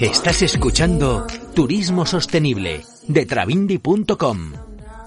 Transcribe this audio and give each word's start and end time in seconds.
Estás 0.00 0.40
escuchando 0.40 1.26
Turismo 1.54 2.06
Sostenible 2.06 2.86
de 3.06 3.26
Travindi.com 3.26 4.52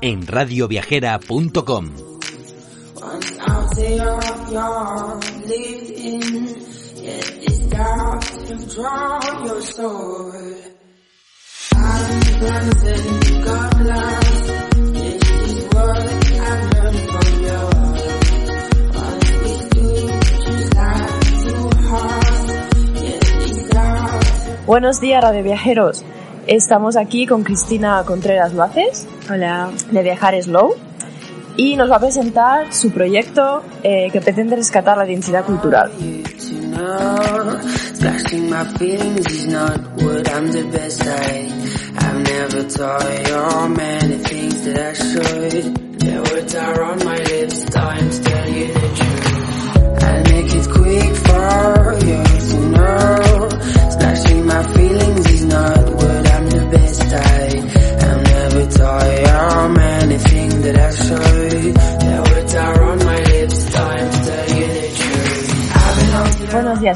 en 0.01 0.27
radioviajera.com. 0.27 1.89
Buenos 24.73 24.99
días, 24.99 25.21
Radio 25.21 25.43
Viajeros. 25.43 26.03
Estamos 26.47 26.97
aquí 26.97 27.27
con 27.27 27.43
Cristina 27.43 28.01
Contreras 28.07 28.55
Luaces. 28.55 29.05
Hola. 29.29 29.69
De 29.91 30.01
Viajar 30.01 30.33
Slow. 30.41 30.73
Y 31.55 31.75
nos 31.75 31.91
va 31.91 31.97
a 31.97 31.99
presentar 31.99 32.73
su 32.73 32.89
proyecto 32.89 33.61
eh, 33.83 34.09
que 34.11 34.19
pretende 34.19 34.55
rescatar 34.55 34.97
la 34.97 35.05
identidad 35.05 35.45
cultural. 35.45 35.91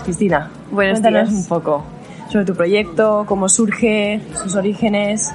Cristina. 0.08 0.50
Buenos 0.72 1.02
Cuéntanos 1.02 1.30
días. 1.30 1.42
un 1.42 1.50
poco 1.50 1.84
sobre 2.32 2.46
tu 2.46 2.56
proyecto, 2.56 3.26
cómo 3.28 3.50
surge, 3.50 4.22
sus 4.42 4.56
orígenes. 4.56 5.34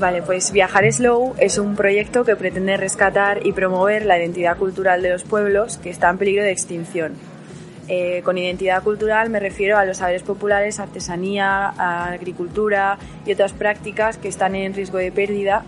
Vale, 0.00 0.20
pues 0.22 0.50
Viajar 0.50 0.92
Slow 0.92 1.34
es 1.38 1.58
un 1.58 1.76
proyecto 1.76 2.24
que 2.24 2.34
pretende 2.34 2.76
rescatar 2.76 3.46
y 3.46 3.52
promover 3.52 4.04
la 4.04 4.18
identidad 4.18 4.56
cultural 4.56 5.00
de 5.00 5.10
los 5.10 5.22
pueblos 5.22 5.78
que 5.78 5.90
está 5.90 6.10
en 6.10 6.18
peligro 6.18 6.42
de 6.42 6.50
extinción. 6.50 7.12
Eh, 7.86 8.20
con 8.24 8.36
identidad 8.36 8.82
cultural 8.82 9.30
me 9.30 9.38
refiero 9.38 9.78
a 9.78 9.84
los 9.84 9.98
saberes 9.98 10.24
populares, 10.24 10.80
artesanía, 10.80 11.68
agricultura 11.68 12.98
y 13.24 13.32
otras 13.32 13.52
prácticas 13.52 14.18
que 14.18 14.26
están 14.26 14.56
en 14.56 14.74
riesgo 14.74 14.98
de 14.98 15.12
pérdida 15.12 15.62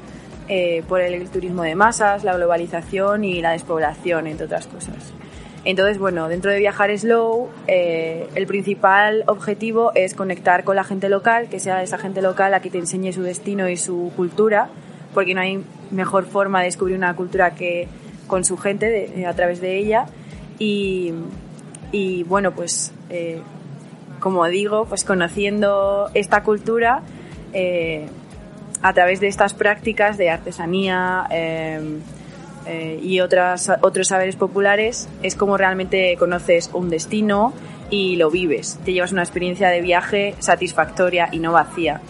eh, 0.48 0.82
por 0.88 1.00
el 1.00 1.28
turismo 1.30 1.62
de 1.62 1.76
masas, 1.76 2.24
la 2.24 2.34
globalización 2.36 3.22
y 3.22 3.40
la 3.40 3.52
despoblación, 3.52 4.26
entre 4.26 4.46
otras 4.46 4.66
cosas. 4.66 4.96
Entonces, 5.64 5.98
bueno, 5.98 6.28
dentro 6.28 6.50
de 6.50 6.58
Viajar 6.58 6.96
Slow, 6.98 7.48
eh, 7.66 8.28
el 8.34 8.46
principal 8.46 9.24
objetivo 9.26 9.92
es 9.94 10.14
conectar 10.14 10.64
con 10.64 10.74
la 10.76 10.84
gente 10.84 11.08
local, 11.10 11.48
que 11.50 11.60
sea 11.60 11.82
esa 11.82 11.98
gente 11.98 12.22
local 12.22 12.54
a 12.54 12.60
que 12.60 12.70
te 12.70 12.78
enseñe 12.78 13.12
su 13.12 13.22
destino 13.22 13.68
y 13.68 13.76
su 13.76 14.10
cultura, 14.16 14.68
porque 15.12 15.34
no 15.34 15.42
hay 15.42 15.62
mejor 15.90 16.24
forma 16.24 16.60
de 16.60 16.66
descubrir 16.66 16.96
una 16.96 17.14
cultura 17.14 17.50
que 17.54 17.88
con 18.26 18.44
su 18.44 18.56
gente, 18.56 18.86
de- 18.88 19.26
a 19.26 19.34
través 19.34 19.60
de 19.60 19.76
ella. 19.76 20.06
Y, 20.58 21.12
y 21.92 22.22
bueno, 22.24 22.52
pues 22.52 22.92
eh, 23.10 23.40
como 24.18 24.46
digo, 24.46 24.86
pues 24.86 25.04
conociendo 25.04 26.08
esta 26.14 26.42
cultura 26.42 27.02
eh, 27.52 28.06
a 28.80 28.92
través 28.94 29.20
de 29.20 29.26
estas 29.28 29.52
prácticas 29.52 30.16
de 30.16 30.30
artesanía 30.30 31.26
eh, 32.66 32.98
y 33.02 33.20
otras, 33.20 33.70
otros 33.82 34.08
saberes 34.08 34.36
populares, 34.36 35.08
es 35.22 35.36
como 35.36 35.56
realmente 35.56 36.16
conoces 36.18 36.70
un 36.72 36.90
destino 36.90 37.52
y 37.90 38.16
lo 38.16 38.30
vives. 38.30 38.78
Te 38.84 38.92
llevas 38.92 39.12
una 39.12 39.22
experiencia 39.22 39.68
de 39.68 39.80
viaje 39.80 40.34
satisfactoria 40.38 41.28
y 41.32 41.38
no 41.38 41.52
vacía. 41.52 42.00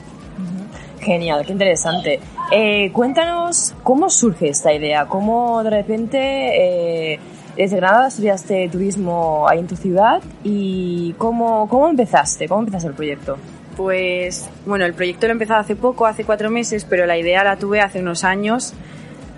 Genial, 1.00 1.46
qué 1.46 1.52
interesante. 1.52 2.20
Eh, 2.52 2.90
cuéntanos 2.92 3.74
cómo 3.82 4.10
surge 4.10 4.48
esta 4.48 4.72
idea, 4.72 5.06
cómo 5.06 5.62
de 5.62 5.70
repente 5.70 6.18
eh, 7.14 7.18
desde 7.56 7.76
Granada 7.76 8.08
estudiaste 8.08 8.68
turismo 8.68 9.46
ahí 9.48 9.60
en 9.60 9.66
tu 9.66 9.76
ciudad 9.76 10.20
y 10.44 11.14
cómo, 11.16 11.68
cómo 11.68 11.88
empezaste, 11.88 12.48
cómo 12.48 12.60
empezaste 12.60 12.88
el 12.88 12.94
proyecto. 12.94 13.38
Pues 13.76 14.50
bueno, 14.66 14.84
el 14.84 14.92
proyecto 14.92 15.26
lo 15.26 15.30
he 15.30 15.32
empezado 15.32 15.60
hace 15.60 15.74
poco, 15.74 16.04
hace 16.04 16.24
cuatro 16.24 16.50
meses, 16.50 16.84
pero 16.84 17.06
la 17.06 17.16
idea 17.16 17.44
la 17.44 17.56
tuve 17.56 17.80
hace 17.80 18.00
unos 18.00 18.24
años, 18.24 18.74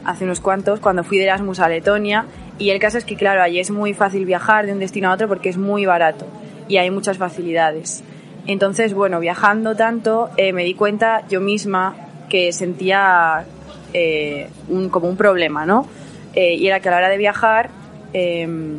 hace 0.05 0.25
unos 0.25 0.41
cuantos, 0.41 0.81
cuando 0.81 1.05
fui 1.05 1.19
de 1.19 1.25
Erasmus 1.25 1.61
a 1.61 1.69
Letonia. 1.69 2.27
Y 2.59 2.71
el 2.71 2.79
caso 2.79 2.99
es 2.99 3.05
que, 3.05 3.17
claro, 3.17 3.43
allí 3.43 3.59
es 3.59 3.71
muy 3.71 3.95
fácil 3.95 4.25
viajar 4.25 4.67
de 4.67 4.73
un 4.73 4.79
destino 4.79 5.11
a 5.11 5.15
otro 5.15 5.29
porque 5.29 5.49
es 5.49 5.57
muy 5.57 5.87
barato 5.87 6.27
y 6.69 6.77
hay 6.77 6.91
muchas 6.91 7.19
facilidades. 7.19 8.03
Entonces, 8.47 8.95
bueno, 8.95 9.21
viajando 9.21 9.77
tanto, 9.77 10.31
eh, 10.37 10.53
me 10.53 10.65
di 10.65 10.75
cuenta 10.75 11.27
yo 11.29 11.41
misma 11.41 11.95
que 12.29 12.53
sentía 12.53 13.45
eh, 13.93 14.49
un, 14.69 14.89
como 14.89 15.09
un 15.09 15.17
problema, 15.17 15.65
¿no? 15.67 15.87
Eh, 16.35 16.55
y 16.55 16.67
era 16.67 16.81
que 16.81 16.89
a 16.89 16.93
la 16.93 16.97
hora 16.99 17.09
de 17.09 17.19
viajar 17.19 17.71
em, 18.13 18.79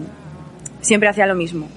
siempre 0.82 1.08
hacía 1.08 1.28
lo 1.28 1.36
mismo. 1.36 1.68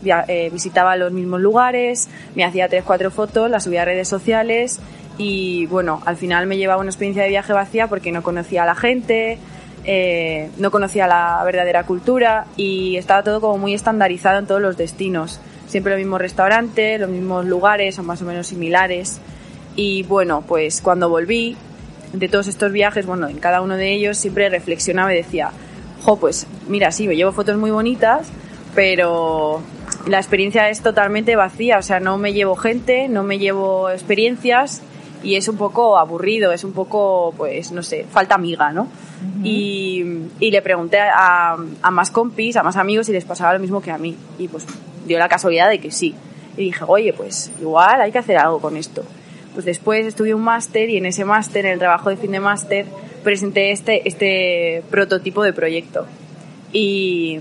Visitaba 0.53 0.97
los 0.97 1.13
mismos 1.13 1.41
lugares, 1.41 2.09
me 2.35 2.45
hacía 2.45 2.69
tres, 2.69 2.83
cuatro 2.85 3.11
fotos, 3.11 3.51
las 3.51 3.65
subía 3.65 3.83
a 3.83 3.85
redes 3.85 4.09
sociales 4.09 4.81
y 5.19 5.67
bueno, 5.67 6.03
al 6.05 6.17
final 6.17 6.47
me 6.47 6.57
llevaba 6.57 6.81
una 6.81 6.91
experiencia 6.91 7.23
de 7.23 7.31
viaje 7.31 7.53
vacía 7.53 7.89
porque 7.89 8.13
no 8.13 8.23
conocía 8.23 8.65
a 8.65 8.67
la 8.67 8.75
gente, 8.75 9.39
eh, 9.85 10.51
no 10.59 10.71
conocía 10.71 11.07
la 11.07 11.43
verdadera 11.45 11.85
cultura 11.85 12.47
y 12.57 12.97
estaba 12.97 13.23
todo 13.23 13.41
como 13.41 13.57
muy 13.59 13.73
estandarizado 13.73 14.39
en 14.39 14.47
todos 14.47 14.61
los 14.61 14.77
destinos. 14.77 15.41
Siempre 15.69 15.93
los 15.93 15.99
mismos 15.99 16.21
restaurantes, 16.21 17.01
los 17.01 17.09
mismos 17.09 17.47
lugares, 17.47 17.95
son 17.95 18.07
más 18.07 18.21
o 18.23 18.25
menos 18.25 18.47
similares. 18.49 19.21
Y 19.75 20.03
bueno, 20.05 20.43
pues 20.47 20.81
cuando 20.81 21.09
volví 21.09 21.57
de 22.13 22.29
todos 22.29 22.47
estos 22.47 22.73
viajes, 22.73 23.07
bueno, 23.07 23.29
en 23.29 23.39
cada 23.39 23.61
uno 23.61 23.77
de 23.77 23.93
ellos 23.93 24.17
siempre 24.17 24.49
reflexionaba 24.49 25.13
y 25.13 25.17
decía, 25.17 25.51
jo, 26.05 26.17
pues 26.17 26.47
mira, 26.69 26.93
sí, 26.93 27.09
me 27.09 27.17
llevo 27.17 27.33
fotos 27.33 27.57
muy 27.57 27.71
bonitas, 27.71 28.29
pero 28.75 29.61
la 30.07 30.19
experiencia 30.19 30.69
es 30.69 30.83
totalmente 30.83 31.37
vacía, 31.37 31.79
o 31.79 31.83
sea, 31.83 32.01
no 32.01 32.17
me 32.17 32.33
llevo 32.33 32.57
gente, 32.57 33.09
no 33.09 33.23
me 33.23 33.39
llevo 33.39 33.91
experiencias 33.91 34.83
y 35.27 35.35
es 35.35 35.49
un 35.49 35.57
poco 35.57 35.99
aburrido, 35.99 36.53
es 36.53 36.63
un 36.63 36.73
poco, 36.73 37.35
pues, 37.37 37.73
no 37.73 37.83
sé, 37.83 38.07
falta 38.09 38.37
amiga, 38.37 38.73
¿no? 38.73 38.87
y, 39.43 40.05
y 40.39 40.51
le 40.53 40.63
pregunté 40.63 41.01
a, 41.01 41.57
a 41.83 41.91
más 41.91 42.13
compis, 42.13 42.57
a 42.57 42.63
más 42.63 42.77
amigos 42.77 43.07
si 43.07 43.13
les 43.13 43.25
pasaba 43.25 43.53
lo 43.55 43.59
mismo 43.59 43.81
que 43.81 43.91
a 43.91 43.99
mí 43.99 44.15
y 44.39 44.47
pues 44.47 44.65
dio 45.05 45.19
la 45.19 45.29
casualidad 45.29 45.69
de 45.69 45.81
que 45.81 45.91
sí. 45.91 46.15
Y 46.57 46.67
dije, 46.67 46.85
oye, 46.87 47.13
pues 47.13 47.51
igual 47.61 48.01
hay 48.01 48.13
que 48.13 48.19
hacer 48.19 48.37
algo 48.39 48.61
con 48.61 48.77
esto. 48.77 49.03
Pues 49.53 49.67
después 49.67 50.07
estudié 50.07 50.33
un 50.33 50.43
máster 50.43 50.91
y 50.91 50.97
en 50.97 51.07
ese 51.07 51.25
máster, 51.25 51.67
en 51.67 51.73
el 51.73 51.79
trabajo 51.81 52.09
de 52.09 52.17
fin 52.17 52.31
de 52.31 52.39
máster, 52.39 52.87
presenté 53.25 53.73
este, 53.73 54.09
este 54.09 54.85
prototipo 54.91 55.43
de 55.43 55.53
proyecto. 55.53 56.07
Y, 56.73 57.41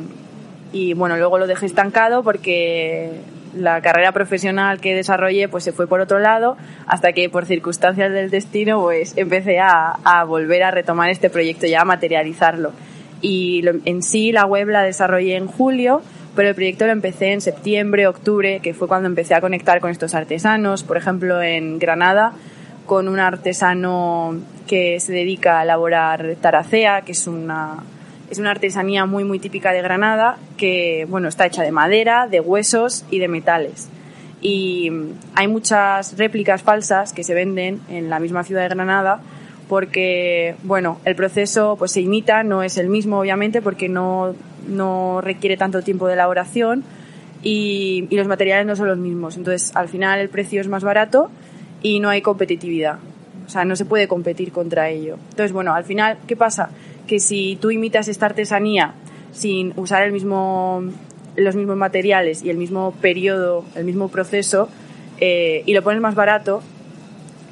y 0.74 0.94
bueno, 0.96 1.18
luego 1.18 1.38
lo 1.38 1.46
dejé 1.46 1.68
estancado 1.68 2.24
porque 2.24 3.12
la 3.56 3.82
carrera 3.82 4.12
profesional 4.12 4.80
que 4.80 4.96
desarrollé 4.96 5.48
pues 5.48 5.64
se 5.64 5.72
fue 5.72 5.88
por 5.88 6.02
otro 6.02 6.20
lado 6.20 6.58
hasta 6.88 7.14
que 7.14 7.30
por 7.30 7.46
circunstancias 7.46 8.12
del 8.12 8.30
destino 8.30 8.82
pues 8.82 9.18
empecé 9.18 9.60
a, 9.60 10.24
volver 10.28 10.64
a 10.64 10.72
retomar 10.72 11.10
este 11.10 11.30
proyecto 11.30 11.68
ya 11.68 11.82
a 11.82 11.86
materializarlo. 11.86 12.72
Y 13.22 13.64
en 13.86 14.04
sí 14.04 14.32
la 14.32 14.46
web 14.46 14.68
la 14.68 14.84
desarrollé 14.84 15.36
en 15.36 15.48
julio 15.48 16.02
pero 16.36 16.50
el 16.50 16.56
proyecto 16.56 16.86
lo 16.86 16.92
empecé 16.92 17.32
en 17.32 17.40
septiembre, 17.40 18.08
octubre, 18.08 18.60
que 18.60 18.74
fue 18.74 18.90
cuando 18.90 19.08
empecé 19.08 19.36
a 19.36 19.40
conectar 19.42 19.80
con 19.80 19.90
estos 19.90 20.14
artesanos, 20.14 20.84
por 20.84 20.98
ejemplo 20.98 21.42
en 21.42 21.80
Granada 21.80 22.34
con 22.86 23.08
un 23.08 23.20
artesano 23.20 24.36
que 24.68 25.00
se 25.00 25.14
dedica 25.14 25.60
a 25.60 25.64
elaborar 25.64 26.36
taracea, 26.42 27.02
que 27.02 27.12
es 27.12 27.28
una 27.28 27.78
es 28.30 28.40
una 28.40 28.52
artesanía 28.52 29.06
muy 29.06 29.24
muy 29.24 29.40
típica 29.40 29.72
de 29.72 29.82
Granada 29.82 30.38
que 30.58 31.06
bueno 31.10 31.28
está 31.28 31.46
hecha 31.46 31.64
de 31.64 31.72
madera, 31.72 32.28
de 32.28 32.40
huesos 32.40 33.06
y 33.12 33.20
de 33.20 33.28
metales. 33.28 33.90
y 34.42 34.92
hay 35.36 35.48
muchas 35.48 36.18
réplicas 36.18 36.62
falsas 36.62 37.14
que 37.14 37.24
se 37.24 37.34
venden 37.34 37.82
en 37.90 38.10
la 38.10 38.20
misma 38.20 38.44
ciudad 38.44 38.62
de 38.62 38.70
Granada 38.70 39.22
porque, 39.68 40.56
bueno, 40.64 41.00
el 41.06 41.16
proceso 41.16 41.76
pues 41.78 41.92
se 41.92 42.02
imita, 42.02 42.44
no 42.44 42.64
es 42.64 42.78
el 42.78 42.88
mismo 42.88 43.20
obviamente 43.20 43.62
porque 43.62 43.90
no, 43.90 44.36
no 44.68 45.22
requiere 45.22 45.58
tanto 45.58 45.82
tiempo 45.82 46.08
de 46.08 46.14
elaboración 46.14 46.84
y, 47.42 48.08
y 48.10 48.16
los 48.16 48.28
materiales 48.28 48.66
no 48.66 48.76
son 48.76 48.88
los 48.88 48.98
mismos. 48.98 49.38
Entonces, 49.38 49.76
al 49.76 49.88
final 49.88 50.20
el 50.20 50.30
precio 50.30 50.62
es 50.62 50.68
más 50.68 50.84
barato 50.84 51.30
y 51.82 52.00
no 52.00 52.10
hay 52.10 52.22
competitividad. 52.22 53.00
O 53.46 53.50
sea, 53.50 53.66
no 53.66 53.76
se 53.76 53.86
puede 53.86 54.08
competir 54.08 54.52
contra 54.52 54.90
ello. 54.90 55.18
Entonces, 55.30 55.52
bueno, 55.52 55.74
al 55.74 55.84
final, 55.84 56.18
¿qué 56.28 56.36
pasa? 56.36 56.70
Que 57.08 57.20
si 57.20 57.58
tú 57.62 57.72
imitas 57.72 58.08
esta 58.08 58.26
artesanía 58.26 58.94
sin 59.32 59.74
usar 59.76 60.04
el 60.04 60.12
mismo, 60.12 60.84
los 61.36 61.56
mismos 61.56 61.78
materiales 61.78 62.44
y 62.44 62.50
el 62.50 62.58
mismo 62.58 62.94
periodo, 63.02 63.66
el 63.76 63.86
mismo 63.86 64.08
proceso, 64.08 64.70
eh, 65.20 65.64
y 65.66 65.74
lo 65.74 65.84
pones 65.84 66.02
más 66.02 66.16
barato, 66.16 66.62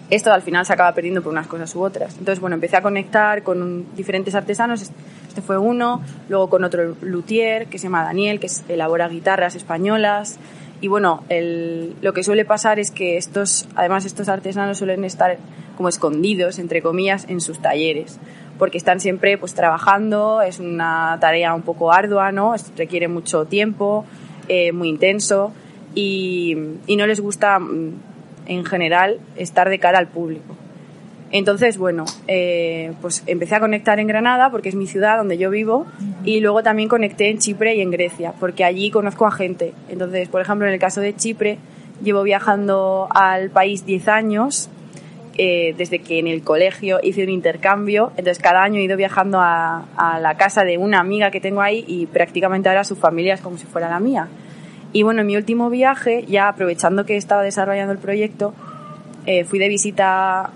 esto 0.10 0.32
al 0.32 0.42
final 0.42 0.66
se 0.66 0.74
acaba 0.74 0.94
perdiendo 0.94 1.22
por 1.22 1.32
unas 1.32 1.48
cosas 1.48 1.76
u 1.76 1.82
otras. 1.82 2.14
Entonces, 2.18 2.40
bueno, 2.40 2.56
empecé 2.56 2.78
a 2.78 2.82
conectar 2.82 3.44
con 3.44 3.96
diferentes 3.96 4.36
artesanos. 4.36 4.82
Este 4.82 5.42
fue 5.42 5.58
uno, 5.58 6.02
luego 6.30 6.50
con 6.50 6.64
otro 6.64 6.96
luthier 7.02 7.68
que 7.68 7.80
se 7.80 7.84
llama 7.84 8.04
Daniel, 8.04 8.40
que 8.40 8.48
elabora 8.70 9.08
guitarras 9.08 9.56
españolas. 9.56 10.38
Y 10.82 10.88
bueno, 10.88 11.24
el, 11.30 11.96
lo 12.02 12.14
que 12.14 12.24
suele 12.24 12.46
pasar 12.46 12.78
es 12.78 12.92
que 12.92 13.18
estos, 13.18 13.68
además 13.76 14.06
estos 14.06 14.30
artesanos 14.30 14.78
suelen 14.78 15.06
estar 15.06 15.38
como 15.78 15.90
escondidos, 15.90 16.60
entre 16.60 16.82
comillas, 16.82 17.26
en 17.30 17.42
sus 17.42 17.60
talleres, 17.60 18.20
porque 18.58 18.78
están 18.78 19.00
siempre 19.00 19.38
pues 19.38 19.54
trabajando, 19.54 20.42
es 20.42 20.60
una 20.60 21.18
tarea 21.20 21.54
un 21.54 21.64
poco 21.64 21.92
ardua, 21.92 22.32
¿no? 22.32 22.56
requiere 22.78 23.08
mucho 23.08 23.46
tiempo, 23.46 24.06
eh, 24.48 24.72
muy 24.72 24.90
intenso 24.90 25.52
y, 25.96 26.58
y 26.88 26.96
no 26.96 27.08
les 27.08 27.20
gusta 27.20 27.60
mm, 27.60 27.94
en 28.48 28.66
general 28.66 29.20
estar 29.36 29.70
de 29.70 29.80
cara 29.80 30.00
al 30.00 30.08
público. 30.08 30.56
Entonces, 31.34 31.80
bueno, 31.80 32.06
eh, 32.28 32.94
pues 33.02 33.24
empecé 33.26 33.56
a 33.56 33.60
conectar 33.60 34.00
en 34.00 34.06
Granada, 34.06 34.52
porque 34.52 34.70
es 34.70 34.76
mi 34.76 34.86
ciudad 34.86 35.18
donde 35.18 35.40
yo 35.40 35.50
vivo, 35.50 35.88
y 36.24 36.42
luego 36.42 36.62
también 36.62 36.88
conecté 36.88 37.32
en 37.32 37.40
Chipre 37.40 37.74
y 37.74 37.82
en 37.82 37.90
Grecia, 37.90 38.36
porque 38.40 38.64
allí 38.64 38.92
conozco 38.92 39.26
a 39.26 39.32
gente. 39.32 39.74
Entonces, 39.90 40.30
por 40.30 40.42
ejemplo, 40.42 40.68
en 40.68 40.74
el 40.74 40.80
caso 40.80 41.02
de 41.02 41.16
Chipre, 41.16 41.58
llevo 42.04 42.22
viajando 42.22 43.08
al 43.10 43.50
país 43.50 43.84
10 43.84 44.08
años 44.10 44.70
eh, 45.35 45.74
desde 45.75 45.97
que 46.00 46.19
en 46.19 46.27
el 46.27 46.44
colegio 46.44 47.00
hice 47.01 47.24
un 47.24 47.30
intercambio. 47.30 48.12
Entonces 48.18 48.38
cada 48.38 48.62
año 48.62 48.80
he 48.80 48.83
ido 48.83 48.97
viajando 48.97 49.39
a, 49.41 49.85
la 50.21 50.38
casa 50.38 50.63
de 50.63 50.77
una 50.77 51.00
amiga 51.00 51.31
que 51.31 51.41
tengo 51.41 51.62
ahí 51.62 51.83
y 51.88 52.06
prácticamente 52.06 52.69
ahora 52.69 52.83
su 52.83 52.95
familia 52.95 53.33
es 53.33 53.41
como 53.41 53.57
si 53.57 53.65
fuera 53.65 53.89
la 53.89 54.00
mía. 54.00 54.27
Y 54.91 55.01
bueno, 55.01 55.21
en 55.21 55.27
mi 55.27 55.35
último 55.35 55.71
viaje, 55.71 56.24
ya 56.27 56.50
aprovechando 56.50 57.06
que 57.06 57.18
estaba 57.18 57.41
desarrollando 57.41 57.94
el 57.94 57.97
proyecto, 57.97 58.53
eh, 59.25 59.44
fui 59.44 59.57
de 59.57 59.69
visita, 59.69 60.51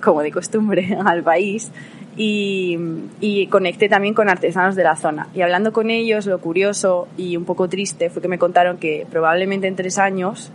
como 0.00 0.22
de 0.22 0.32
costumbre, 0.32 0.96
al 1.04 1.22
país 1.22 1.70
y, 2.16 2.78
y, 3.20 3.46
conecté 3.48 3.90
también 3.90 4.14
con 4.14 4.30
artesanos 4.30 4.76
de 4.76 4.84
la 4.84 4.96
zona. 4.96 5.28
Y 5.34 5.42
hablando 5.42 5.72
con 5.72 5.90
ellos, 5.90 6.24
lo 6.24 6.38
curioso 6.40 7.06
y 7.18 7.36
un 7.36 7.44
poco 7.44 7.68
triste 7.68 8.08
fue 8.08 8.22
que 8.22 8.28
me 8.28 8.38
contaron 8.38 8.78
que 8.78 9.06
probablemente 9.10 9.66
en 9.66 9.76
tres 9.76 9.98
años 9.98 10.50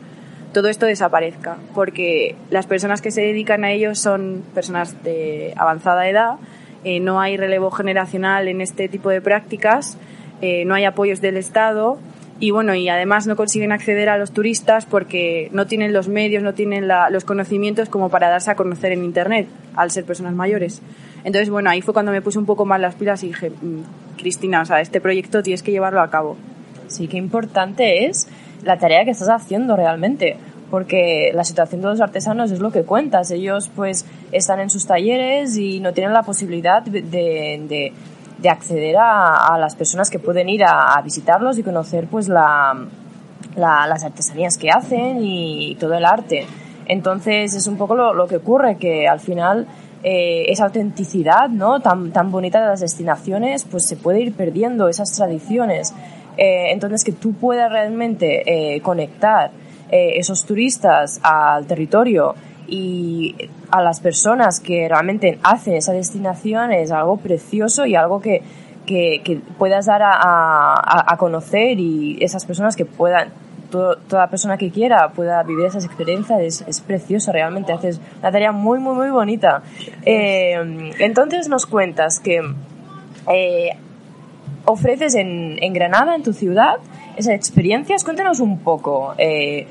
todo 0.54 0.70
esto 0.70 0.86
desaparezca, 0.86 1.58
porque 1.76 2.36
las 2.50 2.66
personas 2.66 3.02
que 3.02 3.12
se 3.12 3.22
dedican 3.22 3.64
a 3.64 3.72
ello 3.72 3.96
son 3.96 4.44
personas 4.54 5.04
de 5.04 5.54
avanzada 5.58 6.08
edad, 6.10 6.36
eh, 6.84 7.00
no 7.00 7.20
hay 7.20 7.38
relevo 7.38 7.72
generacional 7.72 8.48
en 8.48 8.62
este 8.62 8.88
tipo 8.88 9.10
de 9.10 9.22
prácticas, 9.22 9.98
eh, 10.42 10.66
no 10.66 10.76
hay 10.76 10.86
apoyos 10.86 11.22
del 11.22 11.38
Estado 11.38 11.98
y 12.40 12.52
bueno, 12.52 12.76
y 12.76 12.88
además 12.88 13.26
no 13.26 13.36
consiguen 13.36 13.72
acceder 13.72 14.10
a 14.10 14.18
los 14.18 14.32
turistas 14.32 14.86
porque 14.86 15.50
no 15.52 15.66
tienen 15.66 15.92
los 15.92 16.08
medios, 16.08 16.44
no 16.44 16.54
tienen 16.54 16.88
los 17.10 17.24
conocimientos 17.24 17.90
como 17.90 18.10
para 18.10 18.30
darse 18.30 18.52
a 18.52 18.56
conocer 18.56 18.92
en 18.92 19.04
Internet, 19.04 19.48
al 19.76 19.90
ser 19.90 20.06
personas 20.06 20.34
mayores. 20.34 20.82
Entonces, 21.24 21.50
bueno, 21.50 21.72
ahí 21.72 21.82
fue 21.82 21.94
cuando 21.94 22.12
me 22.12 22.22
puse 22.22 22.38
un 22.38 22.46
poco 22.46 22.64
más 22.64 22.80
las 22.80 22.94
pilas 22.94 23.24
y 23.24 23.28
dije, 23.28 23.50
mm, 23.50 24.18
Cristina, 24.18 24.62
o 24.62 24.66
sea, 24.66 24.82
este 24.82 25.02
proyecto 25.02 25.42
tienes 25.42 25.64
que 25.64 25.72
llevarlo 25.72 26.00
a 26.00 26.12
cabo. 26.12 26.38
Sí, 26.88 27.08
qué 27.08 27.18
importante 27.18 28.06
es 28.06 28.28
la 28.64 28.78
tarea 28.78 29.06
que 29.06 29.12
estás 29.12 29.30
haciendo 29.30 29.76
realmente 29.76 30.38
porque 30.70 31.32
la 31.34 31.44
situación 31.44 31.82
de 31.82 31.88
los 31.88 32.02
artesanos 32.02 32.52
es 32.52 32.60
lo 32.60 32.72
que 32.72 32.84
cuentas. 32.84 33.32
Ellos 33.32 33.72
pues 33.76 34.06
están 34.32 34.60
en 34.60 34.70
sus 34.70 34.86
talleres 34.86 35.58
y 35.58 35.80
no 35.80 35.94
tienen 35.94 36.14
la 36.14 36.24
posibilidad 36.24 36.82
de, 36.82 37.02
de, 37.02 37.94
de 38.38 38.50
acceder 38.50 38.98
a, 38.98 39.54
a, 39.54 39.58
las 39.58 39.76
personas 39.76 40.10
que 40.10 40.20
pueden 40.20 40.50
ir 40.50 40.64
a, 40.66 41.02
visitarlos 41.04 41.58
y 41.58 41.64
conocer 41.64 42.08
pues 42.08 42.28
la, 42.28 42.76
la, 43.56 43.88
las 43.88 44.04
artesanías 44.04 44.58
que 44.58 44.70
hacen 44.70 45.24
y, 45.24 45.76
todo 45.76 45.94
el 45.94 46.06
arte. 46.06 46.46
Entonces 46.86 47.54
es 47.54 47.68
un 47.68 47.78
poco 47.78 47.96
lo, 47.96 48.14
lo 48.14 48.28
que 48.28 48.38
ocurre, 48.38 48.78
que 48.78 49.08
al 49.08 49.20
final 49.20 49.68
eh, 50.04 50.46
esa 50.48 50.66
autenticidad 50.66 51.50
¿no? 51.50 51.80
tan, 51.80 52.12
tan 52.12 52.32
bonita 52.32 52.62
de 52.62 52.68
las 52.68 52.80
destinaciones 52.82 53.66
pues 53.66 53.84
se 53.84 53.96
puede 53.96 54.22
ir 54.22 54.34
perdiendo, 54.34 54.88
esas 54.88 55.12
tradiciones. 55.14 55.94
Eh, 56.38 56.72
entonces 56.72 57.04
que 57.04 57.12
tú 57.12 57.34
puedas 57.34 57.72
realmente 57.72 58.76
eh, 58.76 58.82
conectar 58.82 59.52
eh, 59.90 60.14
esos 60.18 60.46
turistas 60.46 61.20
al 61.24 61.66
territorio 61.66 62.36
y 62.68 63.36
a 63.72 63.82
las 63.82 64.00
personas 64.00 64.60
que 64.60 64.88
realmente 64.88 65.40
hacen 65.44 65.76
esa 65.76 65.94
destinación 65.94 66.74
es 66.74 66.92
algo 66.92 67.18
precioso 67.18 67.86
y 67.86 67.96
algo 67.96 68.22
que, 68.22 68.42
que, 68.86 69.42
puedas 69.58 69.86
dar 69.86 70.02
a, 70.04 70.12
a, 70.14 71.14
a, 71.14 71.18
conocer 71.18 71.80
y 71.80 72.18
esas 72.22 72.46
personas 72.46 72.76
que 72.76 72.86
puedan, 72.86 73.32
toda 73.70 74.28
persona 74.30 74.58
que 74.58 74.72
quiera 74.72 75.10
pueda 75.10 75.44
vivir 75.44 75.66
esas 75.66 75.86
experiencias 75.86 76.42
es, 76.42 76.66
es 76.68 76.82
precioso 76.82 77.32
realmente, 77.32 77.74
haces 77.74 78.00
una 78.20 78.32
tarea 78.32 78.52
muy, 78.52 78.80
muy, 78.80 78.96
muy 78.96 79.10
bonita. 79.10 79.62
Eh, 80.06 80.92
entonces 81.00 81.50
nos 81.50 81.66
cuentas 81.66 82.20
que 82.20 82.42
eh, 83.34 83.78
ofreces 84.66 85.16
en, 85.16 85.74
Granada, 85.74 86.16
en 86.16 86.24
tu 86.24 86.34
ciudad, 86.34 86.76
esas 87.16 87.34
experiencias. 87.34 88.04
Cuéntanos 88.04 88.40
un 88.40 88.60
poco, 88.60 89.14
eh, 89.18 89.66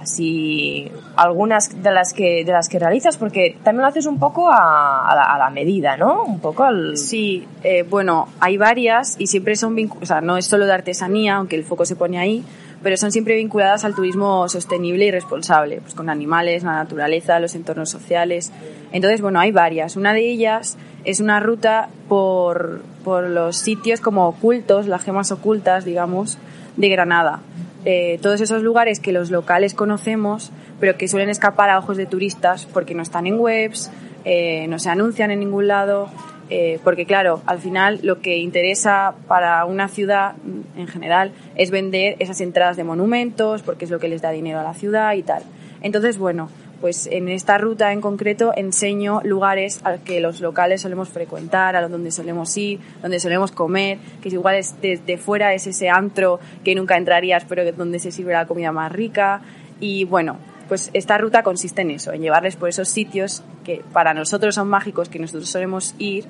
así, 0.00 0.90
algunas 1.16 1.82
de 1.82 1.90
las 1.90 2.12
que 2.12 2.44
de 2.44 2.52
las 2.52 2.68
que 2.68 2.78
realizas, 2.78 3.16
porque 3.16 3.56
también 3.62 3.82
lo 3.82 3.88
haces 3.88 4.06
un 4.06 4.18
poco 4.18 4.48
a, 4.50 5.08
a, 5.10 5.38
la, 5.38 5.50
medida, 5.50 5.96
¿no? 5.96 6.24
Un 6.24 6.40
poco 6.40 6.64
al... 6.64 6.96
Sí, 6.96 7.46
eh, 7.64 7.82
bueno, 7.82 8.28
hay 8.40 8.56
varias 8.56 9.16
y 9.18 9.26
siempre 9.26 9.56
son 9.56 9.76
o 10.00 10.06
sea, 10.06 10.20
no 10.20 10.36
es 10.36 10.46
solo 10.46 10.66
de 10.66 10.72
artesanía, 10.72 11.36
aunque 11.36 11.56
el 11.56 11.64
foco 11.64 11.84
se 11.84 11.96
pone 11.96 12.18
ahí, 12.18 12.44
pero 12.82 12.96
son 12.96 13.12
siempre 13.12 13.36
vinculadas 13.36 13.84
al 13.84 13.94
turismo 13.94 14.48
sostenible 14.48 15.06
y 15.06 15.10
responsable, 15.10 15.80
pues 15.80 15.94
con 15.94 16.08
animales, 16.10 16.62
la 16.62 16.72
naturaleza, 16.72 17.40
los 17.40 17.54
entornos 17.54 17.90
sociales. 17.90 18.52
Entonces, 18.92 19.20
bueno, 19.20 19.40
hay 19.40 19.52
varias. 19.52 19.96
Una 19.96 20.12
de 20.12 20.30
ellas 20.30 20.76
es 21.04 21.20
una 21.20 21.40
ruta 21.40 21.88
por, 22.08 22.82
por 23.04 23.28
los 23.28 23.56
sitios 23.56 24.00
como 24.00 24.28
ocultos, 24.28 24.86
las 24.86 25.02
gemas 25.02 25.32
ocultas, 25.32 25.84
digamos, 25.84 26.38
de 26.76 26.88
Granada. 26.88 27.40
Eh, 27.84 28.18
todos 28.22 28.40
esos 28.40 28.62
lugares 28.62 29.00
que 29.00 29.12
los 29.12 29.30
locales 29.30 29.74
conocemos, 29.74 30.50
pero 30.80 30.96
que 30.96 31.08
suelen 31.08 31.30
escapar 31.30 31.70
a 31.70 31.78
ojos 31.78 31.96
de 31.96 32.06
turistas 32.06 32.66
porque 32.66 32.94
no 32.94 33.02
están 33.02 33.26
en 33.26 33.38
webs, 33.38 33.90
eh, 34.24 34.66
no 34.68 34.78
se 34.78 34.90
anuncian 34.90 35.30
en 35.30 35.40
ningún 35.40 35.68
lado, 35.68 36.08
eh, 36.50 36.78
porque 36.82 37.04
claro, 37.04 37.42
al 37.46 37.58
final 37.58 38.00
lo 38.02 38.20
que 38.20 38.38
interesa 38.38 39.14
para 39.26 39.64
una 39.64 39.88
ciudad 39.88 40.34
en 40.76 40.86
general 40.86 41.32
es 41.56 41.70
vender 41.70 42.16
esas 42.18 42.40
entradas 42.40 42.76
de 42.76 42.84
monumentos, 42.84 43.62
porque 43.62 43.84
es 43.84 43.90
lo 43.90 43.98
que 43.98 44.08
les 44.08 44.22
da 44.22 44.30
dinero 44.30 44.60
a 44.60 44.62
la 44.62 44.74
ciudad 44.74 45.14
y 45.14 45.22
tal. 45.22 45.42
Entonces, 45.80 46.18
bueno, 46.18 46.48
pues 46.80 47.08
en 47.08 47.28
esta 47.28 47.58
ruta 47.58 47.92
en 47.92 48.00
concreto 48.00 48.52
enseño 48.56 49.20
lugares 49.24 49.80
a 49.84 49.98
que 49.98 50.20
los 50.20 50.40
locales 50.40 50.80
solemos 50.80 51.08
frecuentar, 51.08 51.76
a 51.76 51.88
donde 51.88 52.10
solemos 52.10 52.56
ir, 52.56 52.78
donde 53.02 53.20
solemos 53.20 53.50
comer, 53.50 53.98
que 54.22 54.28
igual 54.28 54.56
es 54.56 54.80
desde 54.80 55.18
fuera 55.18 55.54
es 55.54 55.66
ese 55.66 55.88
antro 55.88 56.38
que 56.64 56.74
nunca 56.74 56.96
entrarías, 56.96 57.44
pero 57.48 57.70
donde 57.72 57.98
se 57.98 58.12
sirve 58.12 58.32
la 58.32 58.46
comida 58.46 58.72
más 58.72 58.92
rica. 58.92 59.42
Y 59.80 60.04
bueno, 60.04 60.38
pues 60.68 60.90
esta 60.92 61.18
ruta 61.18 61.42
consiste 61.42 61.82
en 61.82 61.90
eso, 61.90 62.12
en 62.12 62.20
llevarles 62.20 62.56
por 62.56 62.68
esos 62.68 62.88
sitios 62.88 63.42
que 63.64 63.82
para 63.92 64.14
nosotros 64.14 64.54
son 64.54 64.68
mágicos, 64.68 65.08
que 65.08 65.18
nosotros 65.18 65.48
solemos 65.48 65.94
ir 65.98 66.26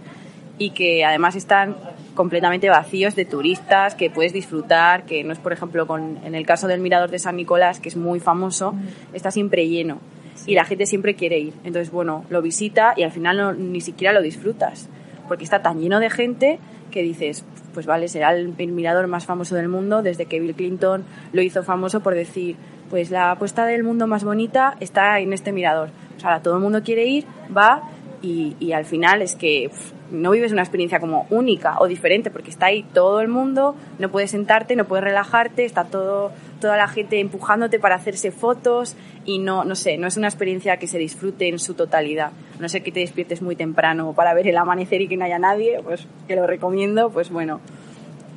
y 0.58 0.70
que 0.70 1.04
además 1.04 1.36
están 1.36 1.76
completamente 2.14 2.68
vacíos 2.68 3.14
de 3.14 3.24
turistas 3.24 3.94
que 3.94 4.10
puedes 4.10 4.32
disfrutar, 4.32 5.04
que 5.04 5.22
no 5.24 5.32
es 5.32 5.38
por 5.38 5.52
ejemplo 5.52 5.86
con, 5.86 6.18
en 6.24 6.34
el 6.34 6.46
caso 6.46 6.66
del 6.66 6.80
Mirador 6.80 7.10
de 7.10 7.18
San 7.18 7.36
Nicolás, 7.36 7.80
que 7.80 7.88
es 7.88 7.96
muy 7.96 8.20
famoso, 8.20 8.74
está 9.12 9.30
siempre 9.30 9.68
lleno 9.68 9.98
y 10.46 10.54
la 10.54 10.64
gente 10.64 10.86
siempre 10.86 11.14
quiere 11.14 11.38
ir. 11.38 11.54
Entonces, 11.64 11.90
bueno, 11.90 12.24
lo 12.30 12.42
visita 12.42 12.94
y 12.96 13.02
al 13.02 13.12
final 13.12 13.36
no, 13.36 13.52
ni 13.52 13.80
siquiera 13.80 14.12
lo 14.12 14.22
disfrutas, 14.22 14.88
porque 15.26 15.44
está 15.44 15.62
tan 15.62 15.80
lleno 15.80 16.00
de 16.00 16.10
gente 16.10 16.58
que 16.90 17.02
dices, 17.02 17.44
pues 17.74 17.86
vale, 17.86 18.08
será 18.08 18.32
el 18.32 18.54
mirador 18.68 19.06
más 19.08 19.26
famoso 19.26 19.54
del 19.54 19.68
mundo 19.68 20.02
desde 20.02 20.26
que 20.26 20.40
Bill 20.40 20.54
Clinton 20.54 21.04
lo 21.32 21.42
hizo 21.42 21.62
famoso 21.62 22.00
por 22.00 22.14
decir, 22.14 22.56
pues 22.90 23.10
la 23.10 23.32
apuesta 23.32 23.66
del 23.66 23.84
mundo 23.84 24.06
más 24.06 24.24
bonita 24.24 24.76
está 24.80 25.18
en 25.20 25.32
este 25.32 25.52
mirador. 25.52 25.90
O 26.16 26.20
sea, 26.20 26.40
todo 26.40 26.54
el 26.54 26.60
mundo 26.60 26.82
quiere 26.82 27.06
ir, 27.06 27.26
va 27.56 27.82
y, 28.22 28.56
y 28.58 28.72
al 28.72 28.84
final 28.84 29.22
es 29.22 29.36
que 29.36 29.70
no 30.10 30.30
vives 30.30 30.52
una 30.52 30.62
experiencia 30.62 31.00
como 31.00 31.26
única 31.30 31.76
o 31.78 31.86
diferente 31.86 32.30
porque 32.30 32.50
está 32.50 32.66
ahí 32.66 32.82
todo 32.82 33.20
el 33.20 33.28
mundo, 33.28 33.76
no 33.98 34.10
puedes 34.10 34.30
sentarte, 34.30 34.74
no 34.74 34.84
puedes 34.84 35.04
relajarte, 35.04 35.64
está 35.64 35.84
todo 35.84 36.32
toda 36.60 36.76
la 36.76 36.88
gente 36.88 37.20
empujándote 37.20 37.78
para 37.78 37.94
hacerse 37.94 38.32
fotos 38.32 38.96
y 39.24 39.38
no 39.38 39.64
no 39.64 39.74
sé, 39.74 39.96
no 39.96 40.06
es 40.06 40.16
una 40.16 40.28
experiencia 40.28 40.76
que 40.78 40.86
se 40.86 40.98
disfrute 40.98 41.48
en 41.48 41.58
su 41.58 41.74
totalidad. 41.74 42.32
No 42.58 42.68
sé 42.68 42.82
que 42.82 42.90
te 42.90 43.00
despiertes 43.00 43.42
muy 43.42 43.54
temprano 43.54 44.12
para 44.14 44.34
ver 44.34 44.48
el 44.48 44.56
amanecer 44.56 45.02
y 45.02 45.08
que 45.08 45.16
no 45.16 45.24
haya 45.24 45.38
nadie, 45.38 45.80
pues 45.82 46.06
que 46.26 46.36
lo 46.36 46.46
recomiendo, 46.46 47.10
pues 47.10 47.30
bueno. 47.30 47.60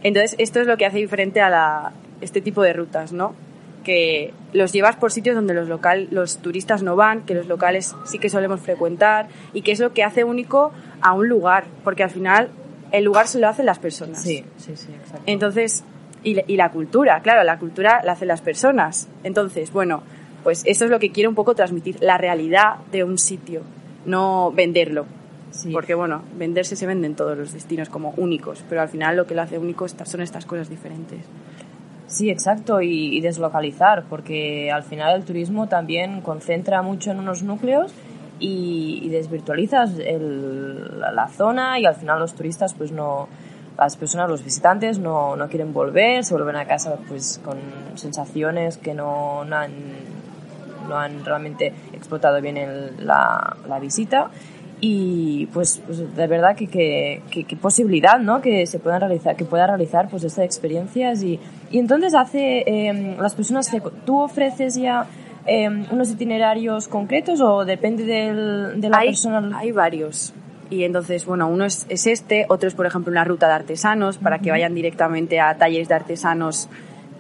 Entonces, 0.04 0.36
esto 0.40 0.60
es 0.60 0.68
lo 0.68 0.78
que 0.78 0.86
hace 0.86 0.98
diferente 0.98 1.42
a 1.42 1.50
la, 1.50 1.94
este 2.22 2.42
tipo 2.42 2.62
de 2.64 2.74
rutas, 2.74 3.14
¿no? 3.14 3.34
Que 3.84 4.34
los 4.54 4.72
llevas 4.72 4.96
por 4.96 5.12
sitios 5.12 5.36
donde 5.36 5.54
los 5.54 5.68
local, 5.68 6.08
los 6.12 6.38
turistas 6.38 6.84
no 6.84 6.96
van, 6.96 7.22
que 7.24 7.34
los 7.34 7.48
locales 7.48 7.96
sí 8.06 8.20
que 8.20 8.30
solemos 8.30 8.60
frecuentar 8.62 9.28
y 9.54 9.62
que 9.64 9.72
es 9.72 9.80
lo 9.80 9.94
que 9.94 10.04
hace 10.04 10.24
único 10.24 10.72
a 11.02 11.14
un 11.14 11.28
lugar, 11.28 11.64
porque 11.84 12.04
al 12.04 12.10
final 12.12 12.50
el 12.92 13.04
lugar 13.06 13.28
se 13.28 13.40
lo 13.40 13.48
hacen 13.48 13.66
las 13.66 13.80
personas. 13.80 14.22
Sí, 14.22 14.44
sí, 14.58 14.76
sí, 14.76 14.90
exacto. 14.94 15.24
Entonces, 15.26 15.84
y, 16.24 16.36
la- 16.36 16.44
y 16.48 16.58
la 16.58 16.70
cultura, 16.72 17.22
claro, 17.22 17.44
la 17.44 17.58
cultura 17.58 18.02
la 18.04 18.12
hacen 18.12 18.28
las 18.28 18.42
personas. 18.42 19.08
Entonces, 19.24 19.72
bueno, 19.72 20.04
pues 20.44 20.64
eso 20.66 20.86
es 20.86 20.92
lo 20.92 21.00
que 21.00 21.12
quiero 21.12 21.30
un 21.30 21.36
poco 21.36 21.56
transmitir, 21.56 21.98
la 22.02 22.18
realidad 22.18 22.76
de 22.92 23.04
un 23.04 23.18
sitio, 23.18 23.62
no 24.06 24.52
venderlo. 24.52 25.06
Sí. 25.52 25.70
Porque 25.72 25.96
bueno, 25.96 26.22
venderse 26.38 26.78
se 26.78 26.88
venden 26.88 27.14
todos 27.16 27.38
los 27.38 27.52
destinos 27.52 27.90
como 27.90 28.14
únicos, 28.16 28.64
pero 28.70 28.82
al 28.82 28.88
final 28.90 29.18
lo 29.18 29.28
que 29.28 29.36
lo 29.36 29.42
hace 29.42 29.58
único 29.58 29.86
son 29.88 30.22
estas 30.22 30.46
cosas 30.46 30.70
diferentes. 30.70 31.20
Sí, 32.12 32.30
exacto, 32.30 32.82
y, 32.82 33.16
y 33.18 33.22
deslocalizar, 33.22 34.04
porque 34.10 34.70
al 34.70 34.84
final 34.84 35.16
el 35.16 35.24
turismo 35.24 35.68
también 35.68 36.20
concentra 36.20 36.82
mucho 36.82 37.12
en 37.12 37.20
unos 37.20 37.42
núcleos 37.42 37.94
y, 38.38 39.00
y 39.02 39.08
desvirtualizas 39.10 39.98
el- 39.98 41.00
la, 41.00 41.30
zona 41.30 41.80
y 41.80 41.86
al 41.86 41.96
final 41.96 42.20
los 42.20 42.34
turistas, 42.34 42.74
pues 42.74 42.92
no, 42.92 43.30
las 43.78 43.96
personas, 43.96 44.30
los 44.30 44.44
visitantes 44.44 45.00
no, 45.00 45.38
no 45.38 45.48
quieren 45.48 45.72
volver, 45.72 46.26
se 46.26 46.34
vuelven 46.34 46.58
a 46.58 46.66
casa 46.66 46.98
pues 47.08 47.40
con 47.46 47.58
sensaciones 47.96 48.78
que 48.78 48.94
no, 48.94 49.46
no 49.46 49.56
han, 49.56 49.72
no 50.90 50.98
han 50.98 51.24
realmente 51.24 51.74
explotado 51.94 52.42
bien 52.42 52.58
el- 52.58 53.08
la, 53.08 53.56
la 53.70 53.80
visita 53.80 54.32
y 54.84 55.46
pues, 55.54 55.80
pues 55.86 56.16
de 56.16 56.28
verdad 56.28 56.56
que, 56.56 56.66
que, 56.68 57.22
que- 57.30 57.44
que 57.44 57.56
posibilidad 57.56 58.20
¿no? 58.20 58.42
que 58.42 58.66
se 58.66 58.80
puedan 58.80 59.00
realizar 59.00 59.36
que 59.36 59.46
pueda 59.46 59.68
realizar 59.68 60.10
pues 60.10 60.24
estas 60.24 60.44
experiencias 60.44 61.22
y, 61.22 61.40
y 61.70 61.78
entonces 61.78 62.16
hace 62.16 62.64
eh, 62.66 63.16
las 63.20 63.36
personas 63.36 63.70
que 63.70 63.80
tú 64.06 64.20
ofreces 64.20 64.76
ya 64.76 65.06
eh, 65.46 65.70
unos 65.92 66.10
itinerarios 66.10 66.88
concretos 66.88 67.42
o 67.42 67.64
depende 67.64 68.06
del, 68.06 68.82
de 68.82 68.90
la 68.90 68.98
hay, 68.98 69.08
persona 69.10 69.58
hay 69.58 69.72
varios. 69.72 70.34
Y 70.72 70.84
entonces, 70.86 71.26
bueno, 71.26 71.48
uno 71.50 71.66
es, 71.66 71.86
es 71.90 72.08
este, 72.08 72.46
otro 72.48 72.68
es, 72.70 72.74
por 72.76 72.86
ejemplo, 72.86 73.12
una 73.12 73.26
ruta 73.26 73.48
de 73.48 73.54
artesanos 73.54 74.18
para 74.18 74.40
que 74.40 74.52
vayan 74.52 74.74
directamente 74.74 75.40
a 75.40 75.58
talleres 75.58 75.90
de 75.90 75.96
artesanos 75.96 76.70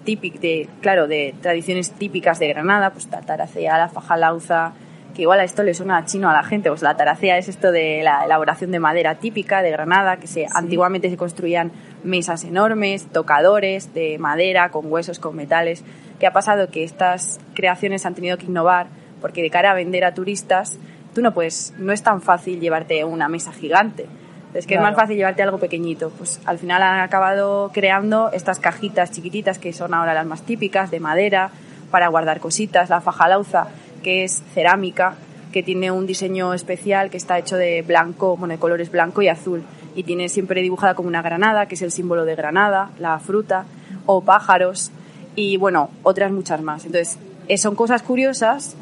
típicos, 0.05 0.39
de, 0.39 0.69
claro, 0.79 1.07
de 1.07 1.35
tradiciones 1.41 1.91
típicas 1.91 2.39
de 2.39 2.47
Granada, 2.47 2.91
pues 2.91 3.09
la 3.11 3.21
taracea, 3.21 3.77
la 3.77 3.89
fajalauza, 3.89 4.71
que 5.15 5.23
igual 5.23 5.39
a 5.39 5.43
esto 5.43 5.63
le 5.63 5.73
suena 5.73 6.05
chino 6.05 6.29
a 6.29 6.33
la 6.33 6.43
gente, 6.43 6.69
pues 6.69 6.81
la 6.81 6.95
taracea 6.95 7.37
es 7.37 7.47
esto 7.49 7.71
de 7.71 8.01
la 8.03 8.25
elaboración 8.25 8.71
de 8.71 8.79
madera 8.79 9.15
típica 9.15 9.61
de 9.61 9.71
Granada, 9.71 10.17
que 10.17 10.27
se, 10.27 10.47
antiguamente 10.53 11.09
se 11.09 11.17
construían 11.17 11.71
mesas 12.03 12.43
enormes, 12.43 13.07
tocadores 13.07 13.93
de 13.93 14.17
madera, 14.19 14.69
con 14.69 14.91
huesos, 14.91 15.19
con 15.19 15.35
metales. 15.35 15.83
¿Qué 16.19 16.27
ha 16.27 16.33
pasado? 16.33 16.69
Que 16.69 16.83
estas 16.83 17.39
creaciones 17.53 18.05
han 18.05 18.15
tenido 18.15 18.37
que 18.37 18.45
innovar 18.45 18.87
porque 19.21 19.41
de 19.41 19.49
cara 19.49 19.71
a 19.71 19.73
vender 19.73 20.03
a 20.05 20.13
turistas, 20.13 20.77
tú 21.13 21.21
no 21.21 21.33
puedes, 21.33 21.73
no 21.77 21.91
es 21.91 22.01
tan 22.03 22.21
fácil 22.21 22.59
llevarte 22.59 23.03
una 23.05 23.27
mesa 23.27 23.51
gigante. 23.51 24.07
Es 24.53 24.65
que 24.65 24.73
Claro. 24.75 24.87
es 24.87 24.91
más 24.91 25.01
fácil 25.01 25.15
llevarte 25.17 25.43
algo 25.43 25.59
pequeñito. 25.59 26.09
Pues 26.17 26.41
al 26.45 26.57
final 26.59 26.81
han 26.81 26.99
acabado 26.99 27.71
creando 27.73 28.31
estas 28.33 28.59
cajitas 28.59 29.11
chiquititas 29.11 29.59
que 29.59 29.71
son 29.73 29.93
ahora 29.93 30.13
las 30.13 30.25
más 30.25 30.41
típicas 30.41 30.91
de 30.91 30.99
madera 30.99 31.51
para 31.89 32.07
guardar 32.09 32.39
cositas. 32.39 32.89
La 32.89 32.99
fajalauza, 33.01 33.67
que 34.01 34.23
es 34.23 34.41
cerámica, 34.53 35.15
que 35.51 35.63
tiene 35.63 35.91
un 35.91 36.07
diseño 36.07 36.53
especial 36.53 37.09
que 37.09 37.17
está 37.17 37.37
hecho 37.37 37.57
de 37.57 37.81
blanco, 37.81 38.37
bueno, 38.37 38.53
de 38.53 38.59
colores 38.59 38.91
blanco 38.91 39.21
y 39.21 39.27
azul. 39.27 39.63
Y 39.95 40.03
tiene 40.03 40.29
siempre 40.29 40.61
dibujada 40.61 40.95
como 40.95 41.09
una 41.09 41.21
granada, 41.21 41.65
que 41.65 41.75
es 41.75 41.81
el 41.81 41.91
símbolo 41.91 42.23
de 42.23 42.35
Granada, 42.35 42.91
la 42.97 43.19
fruta, 43.19 43.65
o 44.05 44.21
pájaros, 44.21 44.91
y 45.35 45.57
bueno, 45.57 45.89
otras 46.03 46.31
muchas 46.31 46.61
más. 46.61 46.85
Entonces, 46.85 47.17
eh, 47.47 47.57
son 47.57 47.75
cosas 47.75 48.01
curiosas 48.01 48.75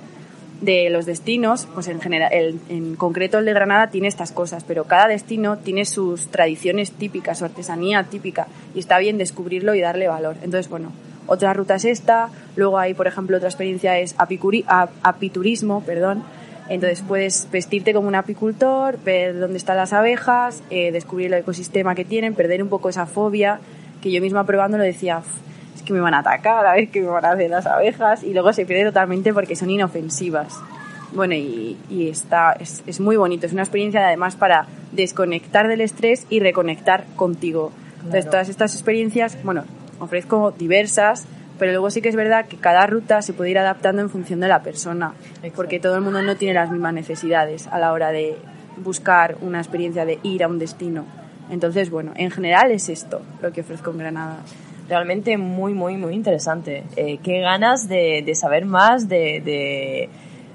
de 0.61 0.89
los 0.89 1.05
destinos, 1.05 1.67
pues 1.73 1.88
en 1.88 2.01
general, 2.01 2.31
en 2.33 2.95
concreto 2.95 3.39
el 3.39 3.45
de 3.45 3.53
Granada 3.53 3.88
tiene 3.89 4.07
estas 4.07 4.31
cosas, 4.31 4.63
pero 4.63 4.83
cada 4.83 5.07
destino 5.07 5.57
tiene 5.57 5.85
sus 5.85 6.27
tradiciones 6.27 6.91
típicas, 6.91 7.39
su 7.39 7.45
artesanía 7.45 8.03
típica, 8.03 8.47
y 8.75 8.79
está 8.79 8.97
bien 8.99 9.17
descubrirlo 9.17 9.73
y 9.73 9.81
darle 9.81 10.07
valor. 10.07 10.35
Entonces, 10.43 10.69
bueno, 10.69 10.91
otra 11.29 11.53
ruta 11.53 11.75
es 11.75 11.86
esta, 11.86 12.29
luego 12.55 12.77
hay, 12.77 12.93
por 12.93 13.07
ejemplo, 13.07 13.38
otra 13.38 13.48
experiencia 13.50 13.98
es 14.00 14.17
apicuri- 14.17 14.65
ap- 14.67 14.91
apiturismo, 15.03 15.81
perdón, 15.81 16.24
entonces 16.67 17.01
puedes 17.07 17.48
vestirte 17.51 17.93
como 17.93 18.07
un 18.07 18.15
apicultor, 18.15 19.00
ver 19.03 19.39
dónde 19.39 19.57
están 19.57 19.77
las 19.77 19.93
abejas, 19.93 20.62
eh, 20.69 20.91
descubrir 20.91 21.27
el 21.27 21.39
ecosistema 21.39 21.95
que 21.95 22.05
tienen, 22.05 22.36
perder 22.36 22.62
un 22.62 22.69
poco 22.69 22.89
esa 22.89 23.05
fobia, 23.05 23.59
que 24.01 24.12
yo 24.12 24.21
misma 24.21 24.43
probando 24.45 24.77
lo 24.77 24.83
decía, 24.83 25.19
"Uf, 25.19 25.27
es 25.75 25.81
que 25.81 25.93
me 25.93 26.00
van 26.00 26.13
a 26.13 26.19
atacar, 26.19 26.65
a 26.65 26.74
ver 26.74 26.89
qué 26.89 27.01
me 27.01 27.07
van 27.07 27.25
a 27.25 27.31
hacer 27.31 27.50
las 27.50 27.65
abejas, 27.65 28.24
y 28.24 28.33
luego 28.33 28.53
se 28.53 28.65
pierde 28.65 28.86
totalmente 28.86 29.33
porque 29.33 29.55
son 29.55 29.69
inofensivas. 29.69 30.59
Bueno, 31.12 31.33
y, 31.33 31.75
y 31.89 32.07
está, 32.09 32.51
es, 32.59 32.83
es 32.86 33.00
muy 33.00 33.17
bonito, 33.17 33.48
es 33.48 33.53
una 33.53 33.63
experiencia 33.63 34.05
además 34.05 34.36
para 34.36 34.67
desconectar 34.91 35.67
del 35.67 35.81
estrés 35.81 36.27
y 36.29 36.39
reconectar 36.39 37.05
contigo. 37.15 37.71
Entonces, 37.98 38.25
todas 38.29 38.48
estas 38.50 38.74
experiencias, 38.75 39.38
bueno, 39.43 39.63
ofrezco 40.00 40.51
diversas, 40.51 41.25
pero 41.58 41.72
luego 41.72 41.89
sí 41.89 42.01
que 42.01 42.10
es 42.10 42.15
verdad 42.15 42.46
que 42.46 42.58
cada 42.58 42.88
ruta 42.88 43.22
se 43.22 43.34
puede 43.34 43.51
ir 43.51 43.60
adaptando 43.60 44.01
en 44.01 44.10
función 44.10 44.39
de 44.39 44.48
la 44.48 44.63
persona, 44.63 45.13
Exacto. 45.36 45.51
porque 45.56 45.79
todo 45.79 45.96
el 45.96 46.01
mundo 46.01 46.22
no 46.22 46.36
tiene 46.36 46.53
las 46.53 46.72
mismas 46.72 46.94
necesidades 46.94 47.68
a 47.68 47.79
la 47.79 47.91
hora 47.91 48.12
de 48.12 48.38
buscar 48.77 49.38
una 49.41 49.60
experiencia 49.60 50.06
de 50.06 50.20
ir 50.24 50.44
a 50.44 50.48
un 50.48 50.58
destino. 50.60 51.06
Entonces, 51.51 51.89
bueno, 51.89 52.13
en 52.15 52.32
general 52.32 52.72
es 52.72 52.89
esto 52.89 53.22
lo 53.41 53.51
que 53.51 53.62
ofrezco 53.62 53.91
en 53.91 53.98
Granada. 53.98 54.38
realmente 54.88 55.38
muy, 55.38 55.74
muy, 55.74 55.98
muy 55.98 56.13
interesante. 56.13 56.84
Eh, 56.96 57.20
qué 57.24 57.41
ganas 57.41 57.88
de, 57.89 58.24
de 58.25 58.36
saber 58.36 58.65
más, 58.65 59.08
de, 59.10 59.41
de, 59.44 60.10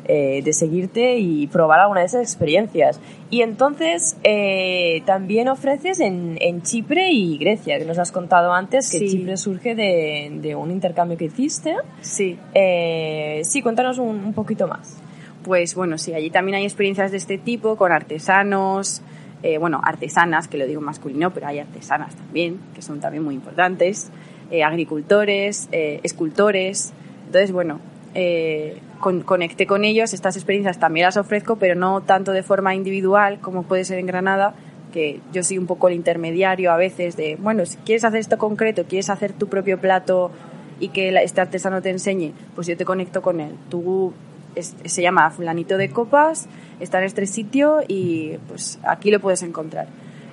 eh, 0.07 0.43
de 0.43 0.53
seguirte 0.53 1.17
y 1.19 1.47
probar 1.47 1.81
alguna 1.81 2.01
de 2.01 2.07
esas 2.07 2.23
experiencias. 2.23 3.01
Y 3.31 3.43
entonces 3.43 4.17
eh, 4.23 5.03
también 5.07 5.49
ofreces 5.49 6.01
en, 6.01 6.37
en 6.41 6.63
Chipre 6.63 7.11
y 7.11 7.39
Grecia, 7.39 7.79
que 7.79 7.85
nos 7.85 7.99
has 7.99 8.13
contado 8.13 8.53
antes 8.53 8.91
que 8.91 8.99
Sí. 8.99 9.09
Chipre 9.09 9.37
surge 9.37 9.75
de, 9.75 10.31
de 10.41 10.55
un 10.55 10.71
intercambio 10.71 11.17
que 11.17 11.27
hiciste. 11.27 11.75
Sí, 12.01 12.39
Eh, 12.55 13.41
sí, 13.45 13.63
cuéntanos 13.63 13.99
un, 13.99 14.25
un 14.25 14.33
poquito 14.35 14.69
más. 14.69 14.97
Pues 15.43 15.75
bueno, 15.75 15.99
sí, 15.99 16.15
allí 16.15 16.31
también 16.31 16.57
hay 16.57 16.65
experiencias 16.65 17.11
de 17.11 17.19
este 17.19 17.37
tipo 17.37 17.77
con 17.77 17.93
artesanos, 17.93 19.03
eh, 19.43 19.59
bueno, 19.59 19.81
artesanas, 19.85 20.49
que 20.49 20.57
lo 20.57 20.67
digo 20.67 20.81
masculino, 20.81 21.33
pero 21.35 21.47
hay 21.49 21.59
artesanas 21.59 22.15
también, 22.17 22.61
que 22.75 22.81
son 22.81 23.01
también 23.01 23.23
muy 23.25 23.35
importantes, 23.35 24.11
eh, 24.51 24.63
agricultores, 24.63 25.69
eh, 25.73 26.01
escultores. 26.03 26.95
Entonces, 27.27 27.53
bueno, 27.53 27.79
eh, 28.15 28.79
con- 29.01 29.23
conecté 29.23 29.67
con 29.67 29.85
ellos, 29.85 30.15
estas 30.15 30.37
experiencias 30.37 30.79
también 30.79 31.07
las 31.07 31.17
ofrezco, 31.17 31.57
pero 31.57 31.75
no 31.75 32.01
tanto 32.03 32.33
de 32.33 32.43
forma 32.43 32.75
individual 32.75 33.41
como 33.41 33.65
puede 33.65 33.85
ser 33.85 33.99
en 33.99 34.07
Granada, 34.07 34.55
que 34.93 35.21
yo 35.33 35.43
soy 35.43 35.59
un 35.59 35.67
poco 35.67 35.89
el 35.89 35.95
intermediario 35.95 36.71
a 36.71 36.77
veces 36.77 37.17
de, 37.17 37.37
bueno, 37.37 37.67
si 37.67 37.77
quieres 37.79 38.05
hacer 38.05 38.21
esto 38.21 38.39
concreto, 38.39 38.85
quieres 38.85 39.11
hacer 39.11 39.33
tu 39.33 39.49
propio 39.49 39.79
plato 39.81 40.31
y 40.79 40.89
que 40.89 41.09
este 41.23 41.41
artesano 41.41 41.83
te 41.83 41.91
enseñe, 41.91 42.33
pues 42.55 42.67
yo 42.67 42.77
te 42.77 42.85
conecto 42.85 43.21
con 43.21 43.41
él. 43.41 43.53
Tú 43.69 44.13
se 44.57 45.03
llama 45.03 45.31
Fulanito 45.31 45.77
de 45.77 45.91
Copas, 45.91 46.47
está 46.79 46.99
en 46.99 47.05
este 47.05 47.27
sitio 47.27 47.81
y 47.89 48.37
pues 48.47 48.79
aquí 48.85 49.11
lo 49.11 49.19
puedes 49.19 49.43
encontrar. 49.43 49.89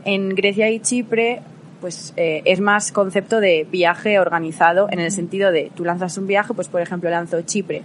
En 0.06 0.30
Grecia 0.30 0.70
y 0.70 0.80
Chipre 0.80 1.42
pues 1.82 2.14
eh, 2.16 2.44
es 2.46 2.62
más 2.62 2.92
concepto 2.92 3.42
de 3.42 3.68
viaje 3.70 4.20
organizado 4.20 4.88
en 4.92 5.00
el 5.00 5.12
sentido 5.12 5.52
de 5.52 5.72
tú 5.76 5.84
lanzas 5.84 6.18
un 6.18 6.28
viaje, 6.28 6.54
pues 6.54 6.68
por 6.70 6.82
ejemplo 6.82 7.10
lanzo 7.10 7.42
Chipre 7.42 7.84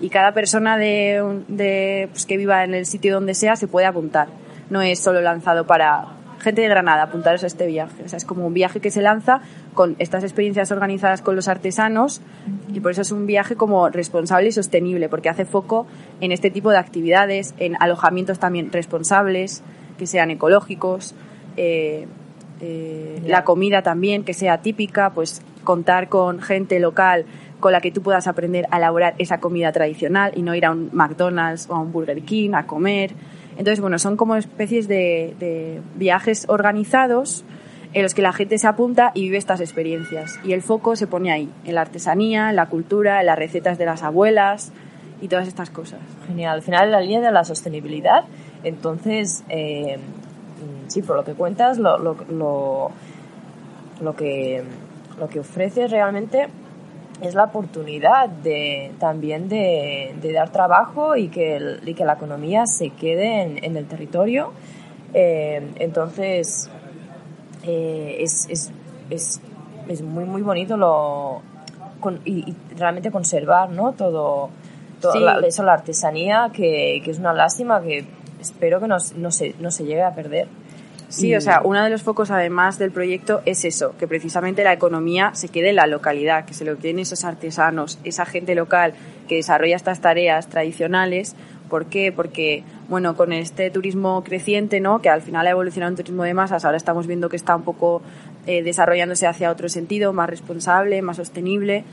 y 0.00 0.10
cada 0.10 0.32
persona 0.32 0.76
de, 0.76 1.42
de 1.48 2.08
pues, 2.12 2.26
que 2.26 2.36
viva 2.36 2.62
en 2.64 2.74
el 2.74 2.86
sitio 2.86 3.14
donde 3.14 3.34
sea 3.34 3.56
se 3.56 3.66
puede 3.66 3.86
apuntar. 3.86 4.28
No 4.70 4.82
es 4.82 5.00
solo 5.00 5.20
lanzado 5.20 5.66
para 5.66 6.18
gente 6.40 6.62
de 6.62 6.68
Granada, 6.68 7.02
apuntaros 7.04 7.42
a 7.42 7.46
este 7.46 7.66
viaje. 7.66 8.04
O 8.04 8.08
sea, 8.08 8.16
es 8.16 8.24
como 8.24 8.46
un 8.46 8.54
viaje 8.54 8.80
que 8.80 8.90
se 8.90 9.02
lanza 9.02 9.40
con 9.74 9.96
estas 9.98 10.22
experiencias 10.22 10.70
organizadas 10.70 11.22
con 11.22 11.34
los 11.34 11.48
artesanos 11.48 12.20
y 12.72 12.80
por 12.80 12.92
eso 12.92 13.02
es 13.02 13.12
un 13.12 13.26
viaje 13.26 13.56
como 13.56 13.88
responsable 13.88 14.48
y 14.48 14.52
sostenible, 14.52 15.08
porque 15.08 15.28
hace 15.28 15.44
foco 15.44 15.86
en 16.20 16.32
este 16.32 16.50
tipo 16.50 16.70
de 16.70 16.78
actividades, 16.78 17.54
en 17.58 17.76
alojamientos 17.80 18.38
también 18.38 18.70
responsables, 18.70 19.62
que 19.98 20.06
sean 20.06 20.30
ecológicos, 20.30 21.14
eh, 21.56 22.06
eh, 22.60 23.20
la 23.24 23.44
comida 23.44 23.82
también, 23.82 24.24
que 24.24 24.34
sea 24.34 24.58
típica, 24.58 25.10
pues 25.10 25.42
contar 25.64 26.08
con 26.08 26.40
gente 26.40 26.80
local 26.80 27.26
con 27.60 27.72
la 27.72 27.80
que 27.80 27.90
tú 27.90 28.02
puedas 28.02 28.26
aprender 28.26 28.66
a 28.70 28.78
elaborar 28.78 29.14
esa 29.18 29.40
comida 29.40 29.72
tradicional 29.72 30.32
y 30.36 30.42
no 30.42 30.54
ir 30.54 30.64
a 30.64 30.70
un 30.70 30.90
McDonald's 30.92 31.68
o 31.68 31.74
a 31.74 31.80
un 31.80 31.92
Burger 31.92 32.22
King 32.22 32.50
a 32.54 32.66
comer. 32.66 33.12
Entonces, 33.52 33.80
bueno, 33.80 33.98
son 33.98 34.16
como 34.16 34.36
especies 34.36 34.86
de, 34.86 35.34
de 35.40 35.80
viajes 35.96 36.46
organizados 36.48 37.44
en 37.92 38.02
los 38.02 38.14
que 38.14 38.22
la 38.22 38.32
gente 38.32 38.58
se 38.58 38.66
apunta 38.66 39.10
y 39.14 39.22
vive 39.22 39.38
estas 39.38 39.60
experiencias. 39.60 40.38
Y 40.44 40.52
el 40.52 40.62
foco 40.62 40.94
se 40.94 41.06
pone 41.06 41.32
ahí, 41.32 41.48
en 41.64 41.74
la 41.74 41.80
artesanía, 41.80 42.50
en 42.50 42.56
la 42.56 42.66
cultura, 42.66 43.20
en 43.20 43.26
las 43.26 43.38
recetas 43.38 43.78
de 43.78 43.86
las 43.86 44.02
abuelas 44.02 44.72
y 45.20 45.28
todas 45.28 45.48
estas 45.48 45.70
cosas. 45.70 46.00
Genial. 46.26 46.56
Al 46.56 46.62
final, 46.62 46.92
la 46.92 47.00
línea 47.00 47.20
de 47.20 47.32
la 47.32 47.44
sostenibilidad, 47.44 48.24
entonces, 48.62 49.44
eh, 49.48 49.98
sí, 50.88 51.02
por 51.02 51.16
lo 51.16 51.24
que 51.24 51.34
cuentas, 51.34 51.78
lo, 51.78 51.98
lo, 51.98 52.16
lo, 52.30 52.90
lo 54.00 54.16
que, 54.16 54.62
lo 55.18 55.28
que 55.28 55.40
ofreces 55.40 55.90
realmente 55.90 56.48
es 57.20 57.34
la 57.34 57.44
oportunidad 57.44 58.28
de, 58.28 58.92
también 59.00 59.48
de, 59.48 60.14
de 60.22 60.32
dar 60.32 60.50
trabajo 60.50 61.16
y 61.16 61.28
que, 61.28 61.56
el- 61.56 61.80
y 61.84 61.94
que 61.94 62.04
la 62.04 62.12
economía 62.14 62.66
se 62.66 62.90
quede 62.90 63.42
en, 63.42 63.64
en 63.64 63.76
el 63.76 63.86
territorio. 63.86 64.52
Eh, 65.14 65.72
entonces, 65.80 66.70
eh, 67.64 68.16
es, 68.20 68.46
es, 68.48 68.70
es, 69.10 69.40
es 69.88 70.02
muy, 70.02 70.24
muy 70.24 70.42
bonito 70.42 70.76
lo, 70.76 71.40
con- 71.98 72.20
y, 72.24 72.50
y 72.50 72.56
realmente 72.76 73.10
conservar 73.10 73.70
¿no? 73.70 73.92
todo, 73.94 74.50
todo 75.00 75.12
Sí. 75.12 75.20
la, 75.20 75.38
eso, 75.40 75.62
la 75.64 75.72
artesanía, 75.72 76.50
que, 76.52 77.00
que 77.04 77.10
es 77.10 77.18
una 77.18 77.32
lástima 77.32 77.80
que 77.82 78.06
espero 78.40 78.80
que 78.80 78.88
no, 78.88 78.96
no, 79.16 79.30
se, 79.30 79.54
no 79.58 79.70
se 79.70 79.84
llegue 79.84 80.02
a 80.02 80.14
perder. 80.14 80.48
Sí, 81.08 81.34
o 81.34 81.40
sea, 81.40 81.62
uno 81.64 81.82
de 81.82 81.88
los 81.88 82.02
focos 82.02 82.30
además 82.30 82.78
del 82.78 82.90
proyecto 82.90 83.40
es 83.46 83.64
eso, 83.64 83.94
que 83.98 84.06
precisamente 84.06 84.62
la 84.62 84.74
economía 84.74 85.30
se 85.32 85.48
quede 85.48 85.70
en 85.70 85.76
la 85.76 85.86
localidad, 85.86 86.44
que 86.44 86.52
se 86.52 86.66
lo 86.66 86.76
queden 86.76 86.98
esos 86.98 87.24
artesanos, 87.24 87.98
esa 88.04 88.26
gente 88.26 88.54
local 88.54 88.92
que 89.26 89.36
desarrolla 89.36 89.74
estas 89.74 90.00
tareas 90.00 90.48
tradicionales. 90.48 91.34
¿Por 91.70 91.86
qué? 91.86 92.12
Porque, 92.12 92.62
bueno, 92.88 93.16
con 93.16 93.32
este 93.32 93.70
turismo 93.70 94.22
creciente, 94.22 94.80
¿no? 94.80 95.00
Que 95.00 95.08
al 95.08 95.22
final 95.22 95.46
ha 95.46 95.50
evolucionado 95.50 95.90
en 95.90 95.96
turismo 95.96 96.24
de 96.24 96.34
masas, 96.34 96.66
ahora 96.66 96.76
estamos 96.76 97.06
viendo 97.06 97.30
que 97.30 97.36
está 97.36 97.56
un 97.56 97.62
poco 97.62 98.02
eh, 98.46 98.62
desarrollándose 98.62 99.26
hacia 99.26 99.50
otro 99.50 99.70
sentido, 99.70 100.12
más 100.12 100.28
responsable, 100.28 101.00
más 101.00 101.16
sostenible, 101.16 101.84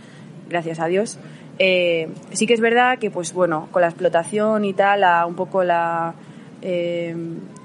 gracias 0.50 0.80
a 0.80 0.88
Dios. 0.88 1.18
Eh, 1.58 2.10
sí 2.32 2.48
que 2.48 2.54
es 2.54 2.62
verdad 2.62 3.00
que, 3.00 3.12
pues 3.12 3.34
bueno, 3.34 3.70
con 3.72 3.82
la 3.82 3.88
explotación 3.88 4.66
y 4.66 4.74
tal, 4.74 5.06
a 5.06 5.26
un 5.26 5.36
poco 5.36 5.64
la, 5.64 6.16
eh, 6.68 7.16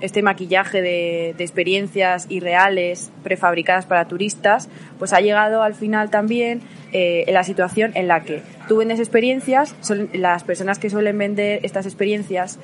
este 0.02 0.22
maquillaje 0.22 0.82
de, 0.82 1.30
experiencias 1.38 2.26
irreales 2.28 3.10
prefabricadas 3.22 3.86
para 3.86 4.06
turistas, 4.06 4.68
pues 4.98 5.14
ha 5.14 5.20
llegado 5.20 5.62
al 5.62 5.74
final 5.74 6.10
también 6.10 6.60
eh, 6.92 7.24
en 7.26 7.32
la 7.32 7.42
situación 7.42 7.92
en 7.94 8.08
la 8.08 8.22
que 8.24 8.42
tú 8.68 8.76
vendes 8.76 8.98
experiencias, 8.98 9.74
suelen- 9.80 10.10
las 10.12 10.44
personas 10.44 10.78
que 10.78 10.90
suelen 10.90 11.16
vender 11.16 11.60
estas 11.62 11.86
experiencias 11.86 12.58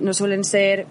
no 0.00 0.14
suelen 0.14 0.44
ser 0.44 0.86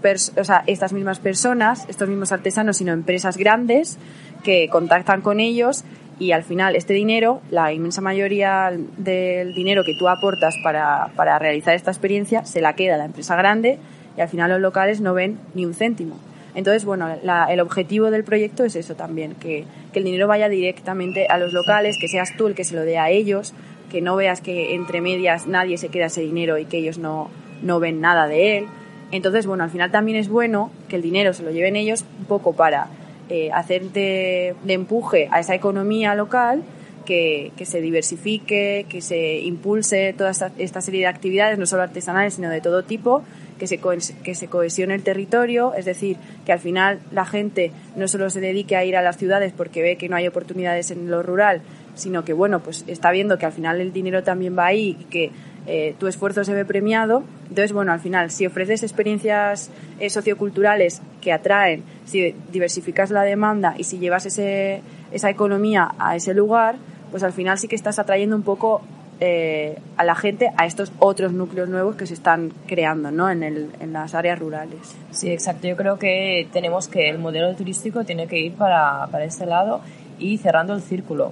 estas 0.68 0.94
mismas 0.94 1.20
personas, 1.20 1.86
estos 1.90 2.08
mismos 2.08 2.32
artesanos, 2.32 2.78
sino 2.78 2.94
empresas 2.94 3.38
grandes 3.38 3.98
que 4.44 4.68
contactan 4.70 5.22
con 5.22 5.40
ellos 5.40 5.84
y 6.20 6.32
al 6.32 6.44
final 6.44 6.76
este 6.76 6.94
dinero, 6.94 7.42
la 7.50 7.74
inmensa 7.74 8.02
mayoría 8.02 8.72
del 8.98 9.54
dinero 9.56 9.84
que 9.84 9.96
tú 9.98 10.08
aportas 10.08 10.56
para, 10.64 11.08
para 11.16 11.40
realizar 11.40 11.74
esta 11.74 11.92
experiencia, 11.92 12.46
se 12.46 12.62
la 12.62 12.74
queda 12.74 12.98
la 12.98 13.06
empresa 13.06 13.36
grande 13.36 13.80
y 14.18 14.22
al 14.22 14.30
final 14.30 14.52
los 14.52 14.62
locales 14.62 15.02
no 15.02 15.14
ven 15.14 15.40
ni 15.54 15.66
un 15.66 15.74
céntimo. 15.74 16.18
Entonces, 16.56 16.86
bueno, 16.86 17.08
el 17.50 17.60
objetivo 17.60 18.12
del 18.12 18.24
proyecto 18.24 18.64
es 18.64 18.76
eso 18.78 18.96
también, 18.96 19.36
que, 19.36 19.66
que 19.92 20.00
el 20.00 20.06
dinero 20.06 20.28
vaya 20.28 20.48
directamente 20.48 21.28
a 21.28 21.38
los 21.38 21.52
locales, 21.52 21.98
que 22.00 22.08
seas 22.08 22.30
tú 22.38 22.48
el 22.48 22.56
que 22.56 22.64
se 22.64 22.76
lo 22.76 22.82
dé 22.84 22.98
a 22.98 23.10
ellos, 23.10 23.54
que 23.92 24.02
no 24.02 24.16
veas 24.16 24.40
que 24.40 24.74
entre 24.74 25.02
medias 25.02 25.48
nadie 25.48 25.78
se 25.78 25.90
queda 25.90 26.06
ese 26.06 26.22
dinero 26.22 26.58
y 26.58 26.66
que 26.66 26.78
ellos 26.78 26.98
no, 26.98 27.30
no 27.62 27.80
ven 27.80 28.00
nada 28.00 28.28
de 28.28 28.58
él. 28.58 28.66
Entonces, 29.12 29.46
bueno, 29.46 29.66
al 29.66 29.70
final 29.70 29.92
también 29.92 30.18
es 30.18 30.30
bueno 30.30 30.72
que 30.88 30.96
el 30.96 31.02
dinero 31.02 31.34
se 31.34 31.44
lo 31.44 31.52
lleven 31.52 31.76
ellos 31.76 32.06
un 32.20 32.26
poco 32.26 32.54
para 32.54 32.88
eh, 33.30 33.52
hacer 33.52 33.92
de, 33.92 34.56
de 34.64 34.74
empuje 34.74 35.28
a 35.32 35.42
esa 35.42 35.56
economía 35.56 36.16
local, 36.16 36.64
que, 37.06 37.52
que 37.56 37.66
se 37.66 37.82
diversifique, 37.82 38.86
que 38.90 39.02
se 39.02 39.40
impulse 39.40 40.14
toda 40.18 40.32
esta, 40.32 40.52
esta 40.58 40.82
serie 40.82 41.02
de 41.02 41.08
actividades, 41.08 41.60
no 41.60 41.66
solo 41.66 41.84
artesanales, 41.84 42.34
sino 42.34 42.50
de 42.50 42.62
todo 42.62 42.84
tipo, 42.84 43.24
que 43.60 43.68
se, 43.68 43.80
que 43.80 44.36
se 44.36 44.48
cohesione 44.48 44.96
el 44.96 45.04
territorio, 45.04 45.74
es 45.74 45.86
decir, 45.86 46.18
que 46.46 46.52
al 46.52 46.60
final 46.60 47.00
la 47.12 47.26
gente 47.26 47.72
no 47.96 48.08
solo 48.08 48.30
se 48.30 48.42
dedique 48.42 48.76
a 48.76 48.84
ir 48.84 48.96
a 48.96 49.02
las 49.02 49.18
ciudades 49.18 49.54
porque 49.56 49.82
ve 49.82 49.96
que 49.98 50.10
no 50.10 50.16
hay 50.16 50.28
oportunidades 50.28 50.92
en 50.92 51.10
lo 51.10 51.24
rural, 51.24 51.62
sino 51.96 52.26
que, 52.26 52.34
bueno, 52.34 52.60
pues 52.60 52.84
está 52.88 53.12
viendo 53.12 53.38
que 53.38 53.46
al 53.46 53.54
final 53.54 53.80
el 53.80 53.94
dinero 53.94 54.24
también 54.24 54.58
va 54.58 54.66
ahí 54.66 54.98
y 55.00 55.04
que 55.06 55.32
eh, 55.68 55.96
tu 55.98 56.08
esfuerzo 56.08 56.44
se 56.44 56.54
ve 56.54 56.66
premiado. 56.66 57.24
Entonces, 57.44 57.72
bueno, 57.72 57.92
al 57.92 58.00
final, 58.00 58.30
si 58.30 58.46
ofreces 58.46 58.84
experiencias 58.84 59.70
eh, 60.00 60.10
socioculturales 60.10 61.02
que 61.22 61.32
atraen, 61.32 61.84
si 62.06 62.36
diversificas 62.52 63.12
la 63.12 63.24
demanda 63.24 63.76
y 63.78 63.86
si 63.86 63.98
llevas 63.98 64.26
ese, 64.26 64.82
esa 65.12 65.30
economía 65.30 65.96
a 65.98 66.16
ese 66.16 66.34
lugar, 66.34 66.76
pues 67.12 67.24
al 67.24 67.34
final 67.34 67.58
sí 67.58 67.68
que 67.68 67.76
estás 67.76 67.98
atrayendo 67.98 68.36
un 68.36 68.44
poco 68.44 68.82
eh, 69.20 69.80
a 69.98 70.04
la 70.04 70.16
gente 70.16 70.52
a 70.58 70.66
estos 70.66 70.92
otros 71.00 71.32
núcleos 71.32 71.70
nuevos 71.70 71.96
que 71.96 72.06
se 72.06 72.14
están 72.14 72.52
creando 72.68 73.12
¿no? 73.12 73.30
en, 73.30 73.44
el, 73.44 73.70
en 73.80 73.94
las 73.94 74.14
áreas 74.14 74.40
rurales. 74.40 74.96
Sí, 75.12 75.32
exacto. 75.32 75.68
Yo 75.68 75.78
creo 75.78 75.98
que 75.98 76.48
tenemos 76.52 76.88
que 76.88 77.10
el 77.10 77.20
modelo 77.20 77.56
turístico 77.56 78.04
tiene 78.04 78.28
que 78.28 78.40
ir 78.40 78.54
para, 78.54 79.08
para 79.08 79.26
este 79.26 79.46
lado 79.46 79.82
y 80.20 80.38
cerrando 80.38 80.74
el 80.74 80.82
círculo. 80.82 81.32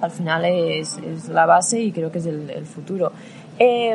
Al 0.00 0.10
final 0.10 0.44
es, 0.44 0.98
es 0.98 1.28
la 1.28 1.46
base 1.46 1.80
y 1.80 1.92
creo 1.92 2.10
que 2.12 2.18
es 2.18 2.26
el, 2.26 2.48
el 2.50 2.64
futuro. 2.64 3.12
Eh, 3.58 3.94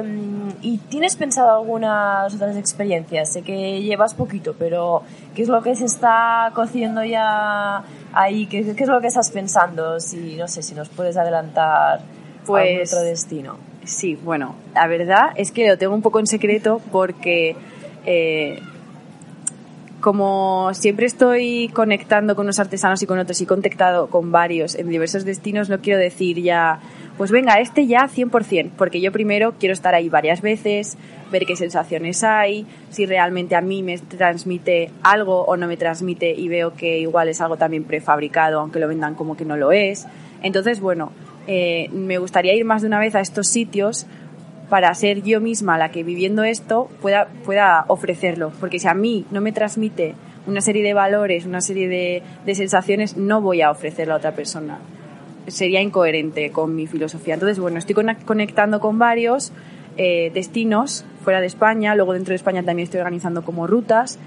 ¿Y 0.62 0.78
tienes 0.78 1.16
pensado 1.16 1.56
algunas 1.58 2.32
otras 2.36 2.56
experiencias? 2.56 3.34
Sé 3.34 3.42
que 3.42 3.82
llevas 3.82 4.14
poquito, 4.14 4.54
pero 4.60 5.02
¿qué 5.34 5.42
es 5.42 5.48
lo 5.48 5.64
que 5.64 5.76
se 5.76 5.86
está 5.86 6.52
cociendo 6.54 7.04
ya 7.04 7.82
ahí? 8.14 8.46
¿Qué, 8.46 8.76
qué 8.76 8.84
es 8.84 8.90
lo 8.90 9.02
que 9.02 9.08
estás 9.08 9.32
pensando? 9.32 10.00
Si, 10.00 10.36
no 10.36 10.48
sé, 10.48 10.62
si 10.62 10.76
nos 10.76 10.90
puedes 10.90 11.18
adelantar 11.18 12.02
Pues- 12.46 12.94
otro 12.94 13.04
destino. 13.04 13.58
Sí, 13.84 14.16
bueno, 14.16 14.56
la 14.74 14.88
verdad 14.88 15.30
es 15.36 15.52
que 15.52 15.68
lo 15.68 15.78
tengo 15.78 15.94
un 15.94 16.02
poco 16.02 16.20
en 16.20 16.26
secreto 16.26 16.82
porque 16.92 17.56
eh, 18.06 18.60
como 20.06 20.72
siempre 20.76 21.08
estoy 21.08 21.72
conectando 21.74 22.36
con 22.36 22.46
unos 22.46 22.60
artesanos 22.60 23.02
y 23.02 23.08
con 23.08 23.18
otros 23.18 23.42
y 23.42 23.48
contactado 23.48 24.06
con 24.06 24.32
varios 24.32 24.76
en 24.76 24.88
diversos 24.88 25.26
destinos, 25.26 25.68
no 25.68 25.80
quiero 25.80 25.98
decir 25.98 26.44
ya, 26.44 26.80
pues 27.18 27.32
venga, 27.32 27.56
este 27.56 27.88
ya 27.88 28.08
100%, 28.08 28.70
porque 28.78 29.02
yo 29.02 29.12
primero 29.12 29.56
quiero 29.60 29.74
estar 29.74 29.96
ahí 29.96 30.08
varias 30.08 30.44
veces, 30.44 30.96
ver 31.32 31.48
qué 31.48 31.56
sensaciones 31.56 32.24
hay, 32.24 32.68
si 32.92 33.08
realmente 33.08 33.56
a 33.56 33.62
mí 33.62 33.82
me 33.82 33.98
transmite 33.98 34.92
algo 35.02 35.42
o 35.42 35.58
no 35.58 35.66
me 35.66 35.76
transmite 35.76 36.36
y 36.36 36.50
veo 36.50 36.76
que 36.76 37.00
igual 37.00 37.30
es 37.30 37.42
algo 37.42 37.58
también 37.58 37.84
prefabricado, 37.84 38.60
aunque 38.60 38.80
lo 38.80 38.88
vendan 38.88 39.16
como 39.16 39.36
que 39.36 39.44
no 39.44 39.58
lo 39.58 39.72
es. 39.72 40.06
Entonces, 40.44 40.82
bueno, 40.82 41.14
eh, 41.48 41.90
me 41.92 42.20
gustaría 42.20 42.54
ir 42.54 42.64
más 42.64 42.84
de 42.84 42.90
una 42.90 43.00
vez 43.00 43.16
a 43.16 43.22
estos 43.22 43.48
sitios 43.48 44.06
para 44.70 44.94
ser 44.96 45.22
yo 45.24 45.42
misma 45.42 45.78
la 45.78 45.92
que 45.92 46.04
viviendo 46.04 46.44
esto 46.44 46.90
pueda, 47.02 47.28
pueda 47.46 47.86
ofrecerlo. 47.88 48.52
Porque 48.60 48.80
si 48.80 48.88
a 48.88 48.94
mí 48.94 49.26
no 49.32 49.42
me 49.42 49.52
transmite 49.52 50.16
una 50.48 50.62
serie 50.62 50.84
de 50.84 50.94
valores, 50.94 51.46
una 51.46 51.62
serie 51.62 51.88
de, 51.88 52.56
sensaciones, 52.56 53.18
no 53.18 53.42
voy 53.42 53.62
a 53.62 53.72
ofrecerlo 53.72 54.14
a 54.14 54.18
otra 54.18 54.34
persona. 54.34 54.80
Sería 55.48 55.82
incoherente 55.82 56.52
con 56.52 56.76
mi 56.76 56.88
filosofía. 56.88 57.36
Entonces, 57.36 57.60
bueno, 57.60 57.78
estoy 57.78 57.96
conec- 57.96 58.24
conectando 58.26 58.80
con 58.80 58.98
varios 59.00 59.52
eh, 59.98 60.32
destinos 60.34 61.06
fuera 61.24 61.42
de 61.42 61.48
España, 61.48 61.96
luego 61.96 62.14
dentro 62.14 62.32
de 62.32 62.36
España 62.36 62.64
también 62.64 62.86
estoy 62.86 63.00
organizando 63.00 63.44
como 63.44 63.66
rutas 63.66 64.20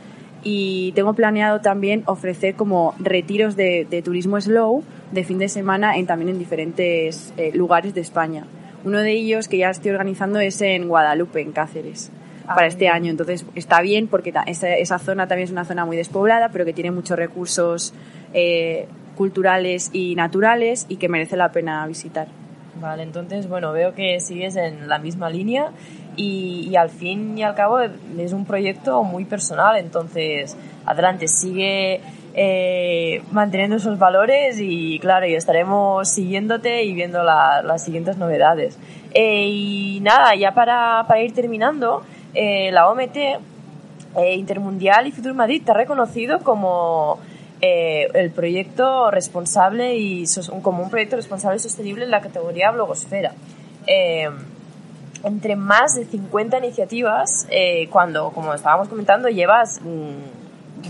y 0.42 0.92
tengo 0.92 1.14
planeado 1.14 1.61
también 1.61 2.03
ofrecer 2.07 2.55
como 2.55 2.94
retiros 2.98 3.57
de, 3.57 3.87
de 3.88 4.03
turismo 4.03 4.40
slow 4.40 4.83
de 5.12 5.24
fin 5.24 5.38
de 5.38 5.48
semana 5.48 5.96
en, 5.96 6.07
también 6.07 6.31
en 6.31 6.38
diferentes 6.38 7.33
eh, 7.37 7.51
lugares 7.55 7.94
de 7.94 8.01
España. 8.01 8.44
Uno 8.85 9.01
de 9.01 9.12
ellos 9.12 9.49
que 9.49 9.59
ya 9.59 9.71
estoy 9.71 9.91
organizando 9.91 10.38
es 10.41 10.61
en 10.61 10.88
Guadalupe, 10.88 11.41
en 11.41 11.53
Cáceres, 11.53 12.11
Ah, 12.49 12.55
para 12.55 12.67
este 12.67 12.88
año. 12.88 13.11
Entonces 13.11 13.45
está 13.55 13.83
bien 13.83 14.09
porque 14.09 14.33
esa, 14.47 14.75
esa 14.75 14.99
zona 14.99 15.29
también 15.29 15.45
es 15.45 15.53
una 15.53 15.67
zona 15.67 15.85
muy 15.85 15.97
despoblada, 15.97 16.49
pero 16.49 16.64
que 16.64 16.73
tiene 16.73 16.91
muchos 16.91 17.19
recursos 17.19 17.93
eh, 18.33 18.88
culturales 19.17 19.91
y 19.93 20.14
naturales 20.14 20.87
y 20.88 20.97
que 20.97 21.09
merece 21.09 21.37
la 21.37 21.53
pena 21.53 21.87
visitar. 21.87 22.29
Vale, 22.81 23.03
entonces, 23.03 23.49
bueno, 23.49 23.73
veo 23.73 23.93
que 23.93 24.21
sigues 24.21 24.57
en 24.57 24.88
la 24.88 24.99
misma 24.99 25.29
línea 25.29 25.73
y, 26.17 26.69
y 26.71 26.77
al 26.77 26.91
fin 26.91 27.37
y 27.37 27.43
al 27.43 27.55
cabo 27.55 27.81
es 27.81 28.33
un 28.33 28.45
proyecto 28.45 29.03
muy 29.03 29.25
personal, 29.25 29.77
entonces, 29.77 30.57
adelante, 30.87 31.27
sigue 31.27 32.01
eh, 32.35 33.23
manteniendo 33.33 33.77
esos 33.77 33.99
valores 33.99 34.59
y, 34.61 34.99
claro, 35.01 35.27
y 35.27 35.35
estaremos 35.35 36.09
siguiéndote 36.09 36.85
y 36.85 36.95
viendo 36.95 37.23
la- 37.23 37.62
las 37.62 37.85
siguientes 37.85 38.17
novedades. 38.17 38.79
Eh, 39.14 39.47
y 39.49 40.01
nada, 40.03 40.35
ya 40.35 40.53
para, 40.53 41.05
para 41.09 41.23
ir 41.23 41.33
terminando, 41.35 42.03
eh, 42.35 42.71
la 42.73 42.88
OMT 42.91 43.17
eh, 43.17 44.35
Intermundial 44.35 45.07
y 45.07 45.12
Futur 45.12 45.35
Madrid 45.35 45.62
te 45.64 45.71
ha 45.71 45.75
reconocido 45.75 46.41
como 46.41 47.19
eh, 47.61 48.09
el 48.14 48.31
proyecto 48.31 49.11
responsable 49.11 49.97
y 49.97 50.25
como 50.62 50.83
un 50.83 50.91
proyecto 50.91 51.17
responsable 51.17 51.57
y 51.57 51.61
sostenible 51.61 52.05
en 52.05 52.11
la 52.11 52.21
categoría 52.21 52.71
blogosfera. 52.71 53.33
Eh, 53.87 54.29
entre 55.25 55.57
más 55.57 55.95
de 55.97 56.05
50 56.05 56.59
iniciativas 56.59 57.47
eh, 57.51 57.88
cuando, 57.91 58.31
como 58.31 58.55
estábamos 58.55 58.88
comentando, 58.88 59.29
llevas 59.29 59.81
mm, 59.83 60.38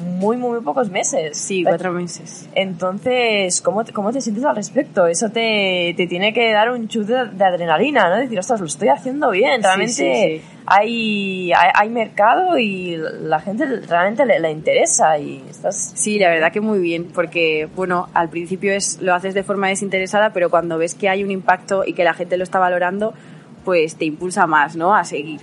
muy, 0.03 0.37
muy, 0.37 0.61
pocos 0.61 0.91
meses. 0.91 1.37
Sí, 1.37 1.63
cuatro 1.63 1.93
meses. 1.93 2.49
Entonces, 2.55 3.61
¿cómo 3.61 3.85
te, 3.85 3.93
cómo 3.93 4.13
te 4.13 4.21
sientes 4.21 4.45
al 4.45 4.57
respecto? 4.57 5.07
Eso 5.07 5.31
te, 5.31 5.95
te 5.97 6.07
tiene 6.07 6.33
que 6.33 6.53
dar 6.53 6.71
un 6.71 6.89
chute 6.89 7.13
de, 7.13 7.27
de 7.27 7.45
adrenalina, 7.45 8.09
¿no? 8.09 8.17
Decir, 8.17 8.39
ostras, 8.39 8.61
lo 8.61 8.67
estoy 8.67 8.89
haciendo 8.89 9.31
bien, 9.31 9.63
realmente 9.63 9.93
Sí, 9.93 10.05
sí, 10.05 10.39
sí. 10.39 10.55
Hay, 10.67 11.53
hay, 11.53 11.71
hay 11.75 11.89
mercado 11.89 12.59
y 12.59 12.97
la 13.23 13.41
gente 13.41 13.65
realmente 13.89 14.27
le, 14.27 14.39
le 14.39 14.51
interesa 14.51 15.19
y 15.19 15.43
estás... 15.49 15.93
Sí, 15.95 16.19
la 16.19 16.29
verdad 16.29 16.53
que 16.53 16.61
muy 16.61 16.79
bien, 16.79 17.07
porque 17.15 17.69
bueno, 17.75 18.09
al 18.13 18.29
principio 18.29 18.73
es 18.73 19.01
lo 19.01 19.15
haces 19.15 19.35
de 19.35 19.43
forma 19.43 19.69
desinteresada, 19.69 20.33
pero 20.33 20.51
cuando 20.51 20.77
ves 20.77 20.95
que 20.95 21.09
hay 21.09 21.25
un 21.25 21.31
impacto 21.31 21.85
y 21.87 21.95
que 21.95 22.05
la 22.05 22.13
gente 22.13 22.37
lo 22.37 22.45
está 22.45 22.59
valorando, 22.59 23.15
pues 23.65 23.97
te 23.97 24.05
impulsa 24.05 24.47
más, 24.47 24.77
¿no? 24.77 24.95
A 24.95 25.05
seguir. 25.05 25.41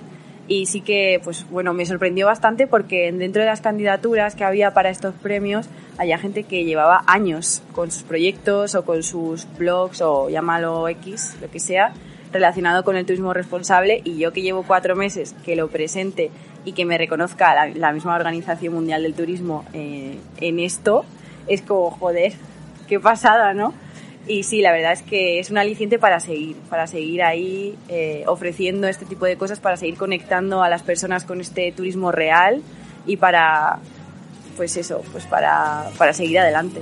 Y 0.48 0.66
sí 0.66 0.80
que, 0.80 1.20
pues 1.24 1.44
bueno, 1.50 1.74
me 1.74 1.84
sorprendió 1.86 2.26
bastante 2.26 2.66
porque 2.66 3.10
dentro 3.12 3.42
de 3.42 3.46
las 3.46 3.60
candidaturas 3.60 4.34
que 4.34 4.44
había 4.44 4.72
para 4.72 4.90
estos 4.90 5.14
premios, 5.14 5.68
había 5.98 6.18
gente 6.18 6.44
que 6.44 6.64
llevaba 6.64 7.02
años 7.06 7.62
con 7.72 7.90
sus 7.90 8.04
proyectos 8.04 8.74
o 8.74 8.84
con 8.84 9.02
sus 9.02 9.46
blogs 9.58 10.00
o 10.02 10.28
llámalo 10.30 10.88
X, 10.88 11.36
lo 11.40 11.50
que 11.50 11.58
sea, 11.58 11.92
relacionado 12.32 12.84
con 12.84 12.96
el 12.96 13.06
turismo 13.06 13.32
responsable 13.32 14.02
y 14.04 14.18
yo 14.18 14.32
que 14.32 14.42
llevo 14.42 14.62
cuatro 14.62 14.94
meses 14.94 15.34
que 15.44 15.56
lo 15.56 15.68
presente 15.68 16.30
y 16.64 16.72
que 16.72 16.84
me 16.84 16.98
reconozca 16.98 17.66
la, 17.68 17.92
misma 17.92 18.14
Organización 18.14 18.74
Mundial 18.74 19.02
del 19.02 19.14
Turismo 19.14 19.64
eh, 19.72 20.18
en 20.38 20.58
esto, 20.58 21.04
es 21.46 21.62
como, 21.62 21.90
joder, 21.90 22.34
qué 22.88 23.00
pasada, 23.00 23.54
¿no? 23.54 23.72
Y 24.28 24.42
sí, 24.42 24.60
la 24.60 24.72
verdad 24.72 24.92
es 24.92 25.02
que 25.02 25.38
es 25.38 25.50
un 25.50 25.58
aliciente 25.58 25.98
para 25.98 26.18
seguir, 26.18 26.56
para 26.68 26.86
seguir 26.86 27.22
ahí 27.22 27.76
eh, 27.88 28.24
ofreciendo 28.26 28.88
este 28.88 29.04
tipo 29.04 29.24
de 29.24 29.36
cosas, 29.36 29.60
para 29.60 29.76
seguir 29.76 29.96
conectando 29.96 30.62
a 30.62 30.68
las 30.68 30.82
personas 30.82 31.24
con 31.24 31.40
este 31.40 31.70
turismo 31.70 32.10
real 32.10 32.60
y 33.06 33.16
para, 33.16 33.78
pues 34.56 34.76
eso, 34.76 35.02
pues 35.12 35.24
para, 35.26 35.84
para 35.96 36.12
seguir 36.12 36.40
adelante. 36.40 36.80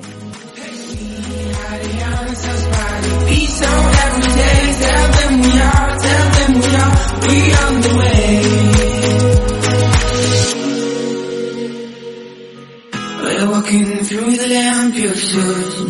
Through 14.14 14.36
the 14.36 14.46
lamp 14.46 14.94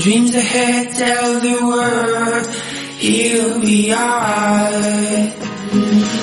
dreams 0.00 0.34
ahead, 0.34 0.96
tell 0.96 1.40
the 1.40 1.58
world, 1.62 2.46
he'll 2.96 3.60
be 3.60 3.92
alright. 3.92 5.34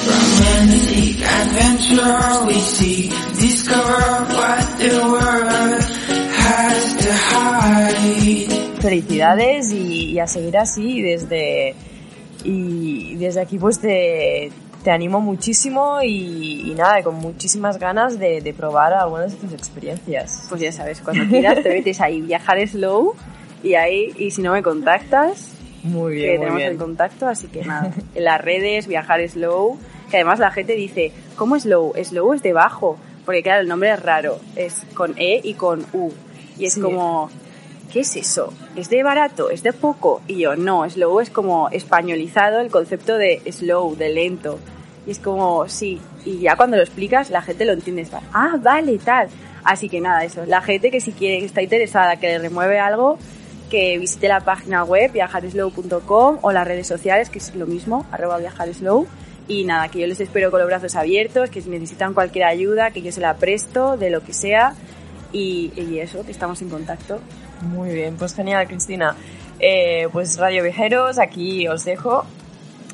Romantic 0.09 1.21
adventure 1.21 2.47
we 2.47 2.55
see, 2.55 3.09
discover 3.37 4.01
what 4.33 4.65
the 4.79 4.93
world 5.13 5.81
has 6.41 6.95
to 7.03 7.13
hide. 7.13 8.81
Felicidades 8.81 9.71
y, 9.71 10.13
y 10.13 10.19
a 10.19 10.25
seguir 10.25 10.57
así 10.57 11.01
desde... 11.03 11.75
Y 12.43 13.13
desde 13.17 13.41
aquí 13.41 13.59
pues 13.59 13.79
te, 13.79 14.51
te 14.83 14.91
animo 14.91 15.21
muchísimo 15.21 15.99
y, 16.01 16.69
y 16.71 16.73
nada, 16.75 17.03
con 17.03 17.15
muchísimas 17.15 17.77
ganas 17.77 18.17
de, 18.17 18.41
de 18.41 18.53
probar 18.53 18.93
algunas 18.93 19.31
de 19.31 19.37
tus 19.37 19.53
experiencias. 19.53 20.45
Pues 20.49 20.61
ya 20.61 20.71
sabes, 20.71 21.01
cuando 21.01 21.25
quieras 21.25 21.61
te 21.61 21.69
metes 21.69 22.01
ahí, 22.01 22.21
viajar 22.21 22.65
slow 22.67 23.13
y 23.63 23.75
ahí, 23.75 24.13
y 24.17 24.31
si 24.31 24.41
no 24.41 24.51
me 24.53 24.63
contactas, 24.63 25.51
Muy 25.83 26.13
que 26.13 26.19
bien, 26.19 26.29
muy 26.31 26.39
tenemos 26.39 26.57
bien. 26.59 26.71
el 26.71 26.77
contacto, 26.77 27.27
así 27.27 27.47
que 27.47 27.63
nada, 27.63 27.91
en 28.15 28.23
las 28.23 28.41
redes, 28.41 28.87
viajar 28.87 29.27
slow, 29.29 29.77
que 30.09 30.17
además 30.17 30.39
la 30.39 30.51
gente 30.51 30.73
dice, 30.73 31.11
¿cómo 31.35 31.59
slow? 31.59 31.93
Slow 32.03 32.33
es 32.33 32.41
debajo, 32.41 32.97
porque 33.25 33.43
claro, 33.43 33.61
el 33.61 33.67
nombre 33.67 33.91
es 33.91 34.01
raro, 34.01 34.39
es 34.55 34.81
con 34.95 35.13
E 35.17 35.41
y 35.43 35.53
con 35.53 35.85
U, 35.93 36.11
y 36.57 36.65
es 36.65 36.73
Sí. 36.73 36.81
como, 36.81 37.29
¿qué 37.91 38.01
es 38.01 38.15
eso? 38.15 38.53
¿Es 38.75 38.89
de 38.89 39.03
barato? 39.03 39.49
¿Es 39.49 39.63
de 39.63 39.73
poco? 39.73 40.21
Y 40.27 40.39
yo, 40.39 40.55
no, 40.55 40.89
slow 40.89 41.19
es 41.19 41.29
como 41.29 41.69
españolizado 41.69 42.59
el 42.59 42.71
concepto 42.71 43.17
de 43.17 43.41
slow, 43.51 43.95
de 43.95 44.09
lento, 44.09 44.59
y 45.05 45.11
es 45.11 45.19
como, 45.19 45.67
sí, 45.67 45.99
y 46.25 46.39
ya 46.39 46.55
cuando 46.55 46.77
lo 46.77 46.83
explicas 46.83 47.29
la 47.29 47.41
gente 47.41 47.65
lo 47.65 47.73
entiende, 47.73 48.07
ah, 48.33 48.57
vale, 48.61 48.97
tal. 48.99 49.27
Así 49.63 49.89
que 49.89 49.99
nada, 50.01 50.23
eso, 50.23 50.45
la 50.45 50.61
gente 50.61 50.89
que 50.89 51.01
si 51.01 51.11
quiere, 51.11 51.39
que 51.39 51.45
está 51.45 51.61
interesada, 51.61 52.15
que 52.15 52.27
le 52.27 52.39
remueve 52.39 52.79
algo, 52.79 53.17
que 53.69 53.97
visite 53.97 54.27
la 54.27 54.41
página 54.41 54.83
web 54.83 55.11
viajareslow.com 55.11 56.39
o 56.41 56.51
las 56.51 56.67
redes 56.67 56.87
sociales, 56.87 57.29
que 57.29 57.39
es 57.39 57.55
lo 57.55 57.67
mismo, 57.67 58.05
arroba 58.11 58.37
viajareslow. 58.37 59.07
Y 59.47 59.65
nada, 59.65 59.89
que 59.89 59.99
yo 59.99 60.07
les 60.07 60.19
espero 60.19 60.49
con 60.49 60.59
los 60.59 60.67
brazos 60.67 60.95
abiertos, 60.95 61.49
que 61.49 61.61
si 61.61 61.69
necesitan 61.69 62.13
cualquier 62.13 62.45
ayuda, 62.45 62.91
que 62.91 63.01
yo 63.01 63.11
se 63.11 63.21
la 63.21 63.35
presto, 63.35 63.97
de 63.97 64.09
lo 64.09 64.23
que 64.23 64.33
sea. 64.33 64.73
Y, 65.33 65.71
y 65.75 65.99
eso, 65.99 66.25
que 66.25 66.31
estamos 66.31 66.61
en 66.61 66.69
contacto. 66.69 67.19
Muy 67.61 67.93
bien, 67.93 68.15
pues 68.17 68.33
genial, 68.33 68.67
Cristina. 68.67 69.15
Eh, 69.59 70.07
pues 70.11 70.37
Radio 70.37 70.63
Viajeros, 70.63 71.19
aquí 71.19 71.67
os 71.67 71.85
dejo, 71.85 72.25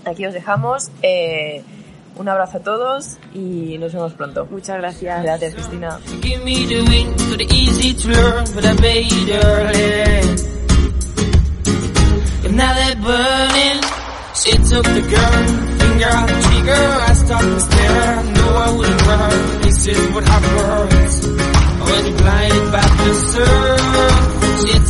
aquí 0.05 0.25
os 0.25 0.33
dejamos. 0.33 0.89
Eh, 1.01 1.63
un 2.17 2.27
abrazo 2.27 2.57
a 2.57 2.61
todos 2.61 3.17
y 3.33 3.77
nos 3.77 3.93
vemos 3.93 4.13
pronto. 4.13 4.47
Muchas 4.49 4.77
gracias. 4.77 5.23
Gracias, 5.23 5.53
Cristina. 5.53 5.99